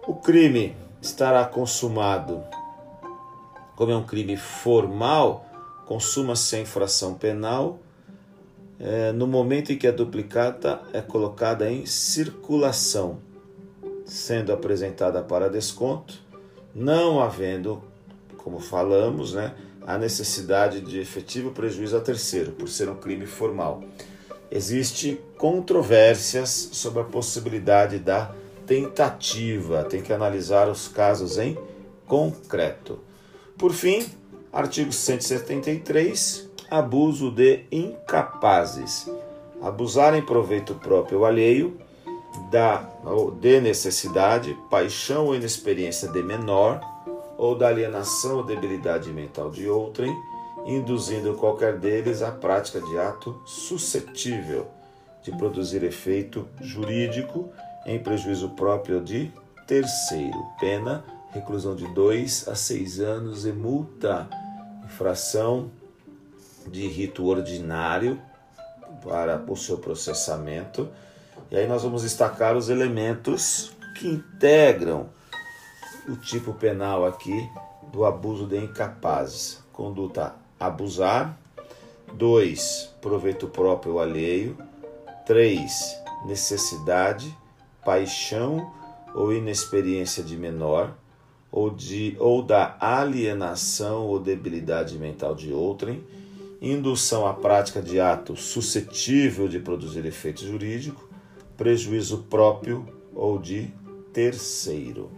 O 0.06 0.14
crime 0.14 0.76
estará 1.02 1.44
consumado 1.44 2.42
como 3.80 3.92
é 3.92 3.96
um 3.96 4.04
crime 4.04 4.36
formal, 4.36 5.46
consuma-se 5.86 6.54
a 6.54 6.60
infração 6.60 7.14
penal 7.14 7.78
é, 8.78 9.10
no 9.10 9.26
momento 9.26 9.72
em 9.72 9.78
que 9.78 9.86
a 9.86 9.90
duplicata 9.90 10.82
é 10.92 11.00
colocada 11.00 11.70
em 11.72 11.86
circulação, 11.86 13.20
sendo 14.04 14.52
apresentada 14.52 15.22
para 15.22 15.48
desconto, 15.48 16.20
não 16.74 17.22
havendo, 17.22 17.82
como 18.36 18.60
falamos, 18.60 19.32
né, 19.32 19.54
a 19.86 19.96
necessidade 19.96 20.82
de 20.82 21.00
efetivo 21.00 21.50
prejuízo 21.50 21.96
a 21.96 22.00
terceiro, 22.02 22.52
por 22.52 22.68
ser 22.68 22.90
um 22.90 22.96
crime 22.96 23.24
formal. 23.24 23.82
Existe 24.50 25.18
controvérsias 25.38 26.50
sobre 26.50 27.00
a 27.00 27.04
possibilidade 27.04 27.98
da 27.98 28.30
tentativa, 28.66 29.84
tem 29.84 30.02
que 30.02 30.12
analisar 30.12 30.68
os 30.68 30.86
casos 30.86 31.38
em 31.38 31.56
concreto. 32.06 33.08
Por 33.60 33.74
fim, 33.74 34.06
artigo 34.50 34.90
173, 34.90 36.48
abuso 36.70 37.30
de 37.30 37.66
incapazes. 37.70 39.06
Abusar 39.60 40.14
em 40.14 40.22
proveito 40.22 40.74
próprio 40.76 41.18
ou 41.18 41.24
alheio 41.26 41.78
da 42.50 42.88
ou 43.04 43.30
de 43.30 43.60
necessidade, 43.60 44.56
paixão 44.70 45.26
ou 45.26 45.34
inexperiência 45.34 46.08
de 46.08 46.22
menor 46.22 46.80
ou 47.36 47.54
da 47.54 47.68
alienação 47.68 48.38
ou 48.38 48.42
debilidade 48.42 49.12
mental 49.12 49.50
de 49.50 49.68
outrem, 49.68 50.10
induzindo 50.64 51.34
qualquer 51.34 51.76
deles 51.76 52.22
à 52.22 52.32
prática 52.32 52.80
de 52.80 52.98
ato 52.98 53.42
suscetível 53.44 54.68
de 55.22 55.32
produzir 55.32 55.84
efeito 55.84 56.48
jurídico 56.62 57.50
em 57.84 57.98
prejuízo 57.98 58.48
próprio 58.56 59.02
de 59.02 59.30
terceiro. 59.66 60.46
Pena, 60.58 61.04
reclusão 61.30 61.74
de 61.74 61.86
dois 61.88 62.46
a 62.48 62.54
seis 62.54 63.00
anos 63.00 63.46
e 63.46 63.52
multa. 63.52 64.28
Infração 64.84 65.70
de 66.66 66.86
rito 66.88 67.24
ordinário 67.24 68.20
para 69.02 69.42
o 69.46 69.56
seu 69.56 69.78
processamento. 69.78 70.88
E 71.50 71.56
aí 71.56 71.66
nós 71.66 71.82
vamos 71.82 72.02
destacar 72.02 72.56
os 72.56 72.68
elementos 72.68 73.72
que 73.98 74.08
integram 74.08 75.08
o 76.08 76.16
tipo 76.16 76.52
penal 76.54 77.06
aqui 77.06 77.48
do 77.92 78.04
abuso 78.04 78.46
de 78.46 78.56
incapazes. 78.56 79.62
Conduta 79.72 80.34
abusar. 80.58 81.38
2. 82.12 82.96
Proveito 83.00 83.46
próprio 83.46 83.94
ou 83.94 84.00
alheio. 84.00 84.56
3. 85.26 85.72
Necessidade, 86.26 87.36
paixão 87.84 88.72
ou 89.14 89.32
inexperiência 89.32 90.22
de 90.22 90.36
menor, 90.36 90.94
ou, 91.50 91.70
de, 91.70 92.16
ou 92.18 92.42
da 92.42 92.76
alienação 92.80 94.06
ou 94.06 94.20
debilidade 94.20 94.98
mental 94.98 95.34
de 95.34 95.52
outrem, 95.52 96.04
indução 96.60 97.26
à 97.26 97.32
prática 97.32 97.80
de 97.80 97.98
ato 97.98 98.36
suscetível 98.36 99.48
de 99.48 99.58
produzir 99.58 100.04
efeito 100.04 100.46
jurídico, 100.46 101.08
prejuízo 101.56 102.26
próprio 102.30 102.86
ou 103.14 103.38
de 103.38 103.70
terceiro. 104.12 105.10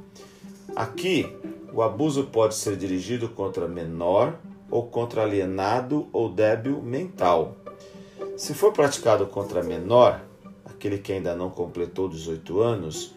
Aqui, 0.75 1.31
o 1.73 1.83
abuso 1.83 2.25
pode 2.25 2.55
ser 2.55 2.77
dirigido 2.77 3.29
contra 3.29 3.67
menor 3.69 4.39
ou 4.71 4.87
contra 4.87 5.23
alienado 5.23 6.09
ou 6.13 6.29
débil 6.29 6.81
mental. 6.81 7.57
Se 8.37 8.55
for 8.55 8.73
praticado 8.73 9.27
contra 9.27 9.63
menor, 9.63 10.23
aquele 10.65 10.99
que 10.99 11.13
ainda 11.13 11.35
não 11.35 11.51
completou 11.51 12.09
18 12.09 12.61
anos, 12.61 13.15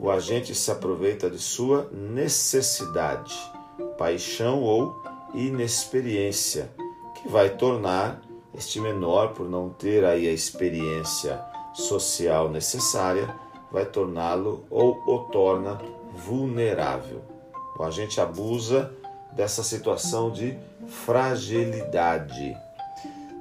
o 0.00 0.10
agente 0.10 0.54
se 0.54 0.70
aproveita 0.70 1.28
de 1.28 1.38
sua 1.38 1.88
necessidade, 1.92 3.34
paixão 3.96 4.62
ou 4.62 5.02
inexperiência, 5.34 6.70
que 7.16 7.28
vai 7.28 7.50
tornar 7.50 8.22
este 8.54 8.80
menor, 8.80 9.34
por 9.34 9.48
não 9.48 9.70
ter 9.70 10.04
aí 10.04 10.28
a 10.28 10.32
experiência 10.32 11.40
social 11.74 12.48
necessária, 12.48 13.34
vai 13.70 13.84
torná-lo 13.84 14.64
ou 14.70 15.02
o 15.06 15.18
torna 15.30 15.78
vulnerável. 16.14 17.22
O 17.78 17.82
agente 17.82 18.20
abusa 18.20 18.92
dessa 19.32 19.62
situação 19.62 20.30
de 20.30 20.56
fragilidade, 20.86 22.56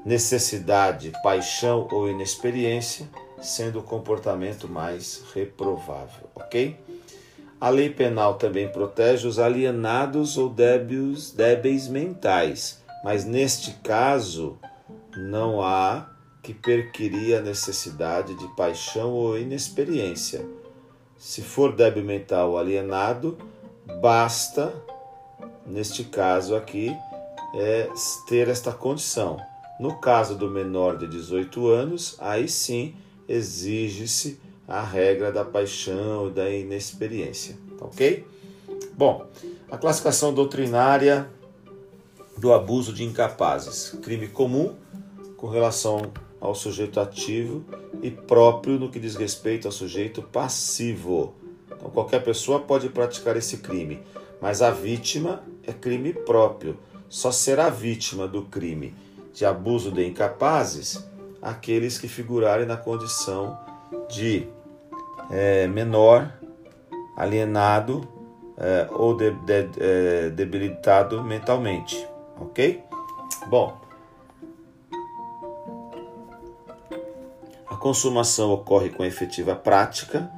necessidade, 0.05 1.11
paixão 1.23 1.87
ou 1.91 2.09
inexperiência, 2.09 3.07
sendo 3.41 3.79
o 3.79 3.83
comportamento 3.83 4.67
mais 4.67 5.23
reprovável, 5.33 6.29
ok? 6.35 6.77
A 7.59 7.69
lei 7.69 7.89
penal 7.89 8.35
também 8.35 8.67
protege 8.69 9.27
os 9.27 9.39
alienados 9.39 10.37
ou 10.37 10.49
débeis, 10.49 11.31
débeis 11.31 11.87
mentais, 11.87 12.83
mas 13.03 13.25
neste 13.25 13.71
caso 13.83 14.59
não 15.15 15.61
há 15.61 16.07
que 16.43 16.53
perquirir 16.53 17.35
a 17.35 17.41
necessidade 17.41 18.35
de 18.35 18.47
paixão 18.55 19.11
ou 19.11 19.37
inexperiência. 19.37 20.45
Se 21.17 21.41
for 21.41 21.75
débil 21.75 22.03
mental 22.03 22.51
ou 22.51 22.57
alienado, 22.59 23.37
basta, 23.99 24.71
neste 25.65 26.03
caso 26.03 26.55
aqui, 26.55 26.95
é 27.55 27.89
ter 28.27 28.47
esta 28.47 28.71
condição. 28.71 29.37
No 29.79 29.99
caso 29.99 30.35
do 30.35 30.49
menor 30.49 30.97
de 30.97 31.07
18 31.07 31.67
anos, 31.67 32.15
aí 32.19 32.47
sim 32.47 32.95
exige-se 33.27 34.39
a 34.67 34.81
regra 34.81 35.31
da 35.31 35.45
paixão 35.45 36.27
e 36.27 36.31
da 36.31 36.49
inexperiência, 36.49 37.57
tá 37.77 37.85
ok? 37.85 38.25
Bom, 38.93 39.25
a 39.69 39.77
classificação 39.77 40.33
doutrinária 40.33 41.29
do 42.37 42.53
abuso 42.53 42.93
de 42.93 43.03
incapazes, 43.03 43.97
crime 44.01 44.27
comum 44.27 44.75
com 45.37 45.47
relação 45.47 46.11
ao 46.39 46.53
sujeito 46.53 46.99
ativo 46.99 47.63
e 48.01 48.11
próprio 48.11 48.79
no 48.79 48.89
que 48.89 48.99
diz 48.99 49.15
respeito 49.15 49.67
ao 49.67 49.71
sujeito 49.71 50.21
passivo. 50.21 51.33
Então, 51.71 51.89
qualquer 51.89 52.23
pessoa 52.23 52.59
pode 52.59 52.89
praticar 52.89 53.37
esse 53.37 53.57
crime, 53.57 53.99
mas 54.41 54.61
a 54.61 54.71
vítima 54.71 55.43
é 55.63 55.73
crime 55.73 56.13
próprio. 56.13 56.77
Só 57.09 57.31
será 57.31 57.69
vítima 57.69 58.27
do 58.27 58.43
crime 58.43 58.93
de 59.33 59.45
abuso 59.45 59.91
de 59.91 60.05
incapazes 60.05 61.07
aqueles 61.41 61.97
que 61.97 62.07
figurarem 62.07 62.65
na 62.65 62.77
condição 62.77 63.57
de 64.09 64.47
é, 65.29 65.67
menor, 65.67 66.31
alienado 67.15 68.07
é, 68.57 68.87
ou 68.91 69.15
de, 69.15 69.31
de, 69.31 69.69
é, 69.79 70.29
debilitado 70.29 71.23
mentalmente, 71.23 72.07
ok? 72.39 72.83
Bom, 73.47 73.79
a 77.67 77.75
consumação 77.75 78.51
ocorre 78.51 78.89
com 78.89 79.05
efetiva 79.05 79.55
prática 79.55 80.29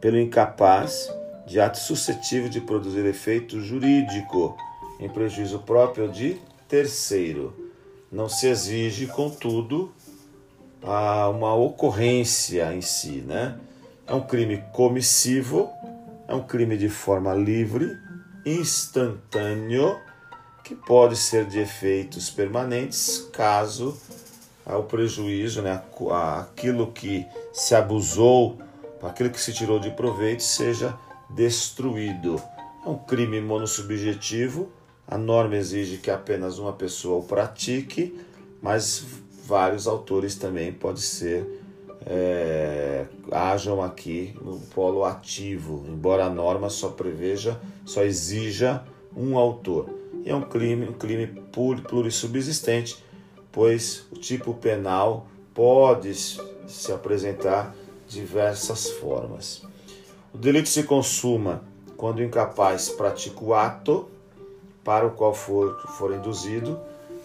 pelo 0.00 0.18
incapaz 0.18 1.10
de 1.46 1.60
ato 1.60 1.78
suscetível 1.78 2.48
de 2.48 2.60
produzir 2.60 3.04
efeito 3.06 3.60
jurídico 3.60 4.56
em 5.00 5.08
prejuízo 5.08 5.58
próprio 5.60 6.08
de 6.08 6.40
terceiro. 6.68 7.54
Não 8.10 8.28
se 8.28 8.46
exige, 8.46 9.06
contudo, 9.06 9.92
a 10.82 11.28
uma 11.28 11.54
ocorrência 11.54 12.72
em 12.74 12.80
si, 12.80 13.22
né? 13.26 13.58
É 14.06 14.14
um 14.14 14.22
crime 14.22 14.62
comissivo, 14.72 15.70
é 16.26 16.34
um 16.34 16.42
crime 16.42 16.76
de 16.76 16.88
forma 16.88 17.34
livre, 17.34 17.96
instantâneo, 18.44 19.98
que 20.64 20.74
pode 20.74 21.16
ser 21.16 21.44
de 21.46 21.58
efeitos 21.58 22.30
permanentes 22.30 23.28
caso 23.32 23.96
o 24.76 24.82
prejuízo, 24.84 25.62
né, 25.62 25.82
aquilo 26.38 26.92
que 26.92 27.26
se 27.52 27.74
abusou, 27.74 28.58
aquilo 29.02 29.30
que 29.30 29.40
se 29.40 29.52
tirou 29.52 29.78
de 29.78 29.90
proveito 29.90 30.42
seja 30.42 30.96
destruído. 31.30 32.40
É 32.84 32.88
um 32.88 32.98
crime 32.98 33.40
monossubjetivo, 33.40 34.70
a 35.06 35.18
norma 35.18 35.56
exige 35.56 35.98
que 35.98 36.10
apenas 36.10 36.58
uma 36.58 36.72
pessoa 36.72 37.18
o 37.18 37.22
pratique, 37.24 38.18
mas 38.60 39.04
vários 39.44 39.86
autores 39.86 40.36
também 40.36 40.72
pode 40.72 41.00
ser 41.00 41.62
é, 42.06 43.06
hajam 43.30 43.82
aqui 43.82 44.34
no 44.40 44.58
polo 44.58 45.04
ativo, 45.04 45.84
embora 45.88 46.24
a 46.24 46.30
norma 46.30 46.68
só 46.68 46.88
preveja, 46.88 47.60
só 47.84 48.02
exija 48.02 48.82
um 49.16 49.36
autor. 49.36 49.88
E 50.24 50.30
é 50.30 50.34
um 50.34 50.42
crime, 50.42 50.88
um 50.88 50.92
crime 50.92 51.26
plurissubsistente, 51.88 53.02
pois 53.50 54.06
o 54.10 54.16
tipo 54.16 54.54
penal 54.54 55.26
pode 55.54 56.14
se 56.14 56.92
apresentar 56.92 57.74
diversas 58.08 58.90
formas. 58.90 59.62
O 60.32 60.38
delito 60.38 60.68
se 60.68 60.84
consuma 60.84 61.62
quando 61.96 62.18
o 62.18 62.22
incapaz 62.22 62.88
pratica 62.88 63.44
o 63.44 63.54
ato 63.54 64.08
para 64.82 65.06
o 65.06 65.10
qual 65.10 65.34
for, 65.34 65.78
for 65.98 66.12
induzido, 66.12 66.80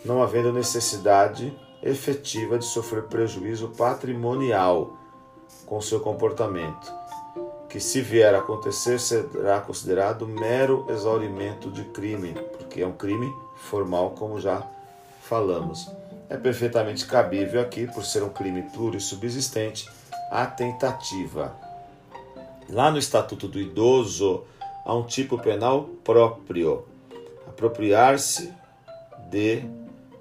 não 0.06 0.22
havendo 0.22 0.54
necessidade 0.54 1.54
efetiva 1.82 2.58
de 2.58 2.66
sofrer 2.66 3.04
prejuízo 3.04 3.70
patrimonial 3.70 4.98
com 5.66 5.82
seu 5.82 6.00
comportamento, 6.00 6.92
que 7.70 7.80
se 7.80 8.02
vier 8.02 8.34
a 8.34 8.40
acontecer 8.40 9.00
será 9.00 9.60
considerado 9.60 10.28
mero 10.28 10.86
exaurimento 10.90 11.70
de 11.70 11.84
crime, 11.86 12.34
porque 12.58 12.82
é 12.82 12.88
um 12.88 12.94
crime 12.94 13.32
formal, 13.56 14.12
como 14.12 14.40
já 14.40 14.66
falamos. 15.22 15.92
É 16.30 16.38
perfeitamente 16.38 17.06
cabível 17.06 17.62
aqui, 17.62 17.88
por 17.88 18.04
ser 18.04 18.24
um 18.24 18.30
crime 18.30 18.64
pluro 18.74 18.98
e 18.98 19.02
subsistente, 19.02 19.90
a 20.32 20.46
tentativa. 20.46 21.56
Lá 22.70 22.92
no 22.92 22.98
Estatuto 22.98 23.48
do 23.48 23.60
Idoso, 23.60 24.44
há 24.86 24.94
um 24.94 25.04
tipo 25.04 25.38
penal 25.38 25.86
próprio: 26.04 26.86
apropriar-se 27.48 28.54
de 29.30 29.64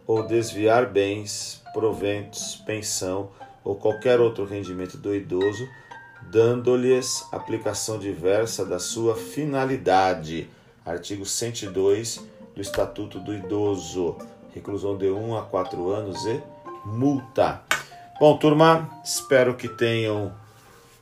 ou 0.06 0.26
desviar 0.26 0.86
bens, 0.86 1.62
proventos, 1.72 2.56
pensão 2.64 3.30
ou 3.64 3.74
qualquer 3.74 4.20
outro 4.20 4.44
rendimento 4.44 4.96
do 4.96 5.14
idoso, 5.14 5.68
dando-lhes 6.30 7.24
aplicação 7.32 7.98
diversa 7.98 8.64
da 8.64 8.78
sua 8.78 9.16
finalidade. 9.16 10.48
Artigo 10.84 11.26
102 11.26 12.20
do 12.54 12.62
Estatuto 12.62 13.18
do 13.18 13.34
Idoso. 13.34 14.16
Reclusão 14.54 14.96
de 14.96 15.10
1 15.10 15.36
a 15.36 15.42
4 15.42 15.90
anos 15.90 16.24
e 16.24 16.40
multa. 16.84 17.62
Bom, 18.18 18.38
turma, 18.38 18.88
espero 19.04 19.54
que 19.54 19.68
tenham 19.68 20.32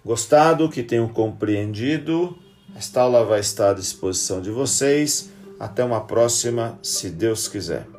gostado, 0.05 0.68
que 0.68 0.82
tenham 0.82 1.07
compreendido. 1.07 2.36
Esta 2.74 3.02
aula 3.02 3.24
vai 3.24 3.40
estar 3.40 3.70
à 3.70 3.74
disposição 3.74 4.40
de 4.40 4.50
vocês. 4.50 5.30
Até 5.61 5.84
uma 5.84 6.00
próxima, 6.00 6.76
se 6.82 7.11
Deus 7.11 7.46
quiser. 7.46 7.93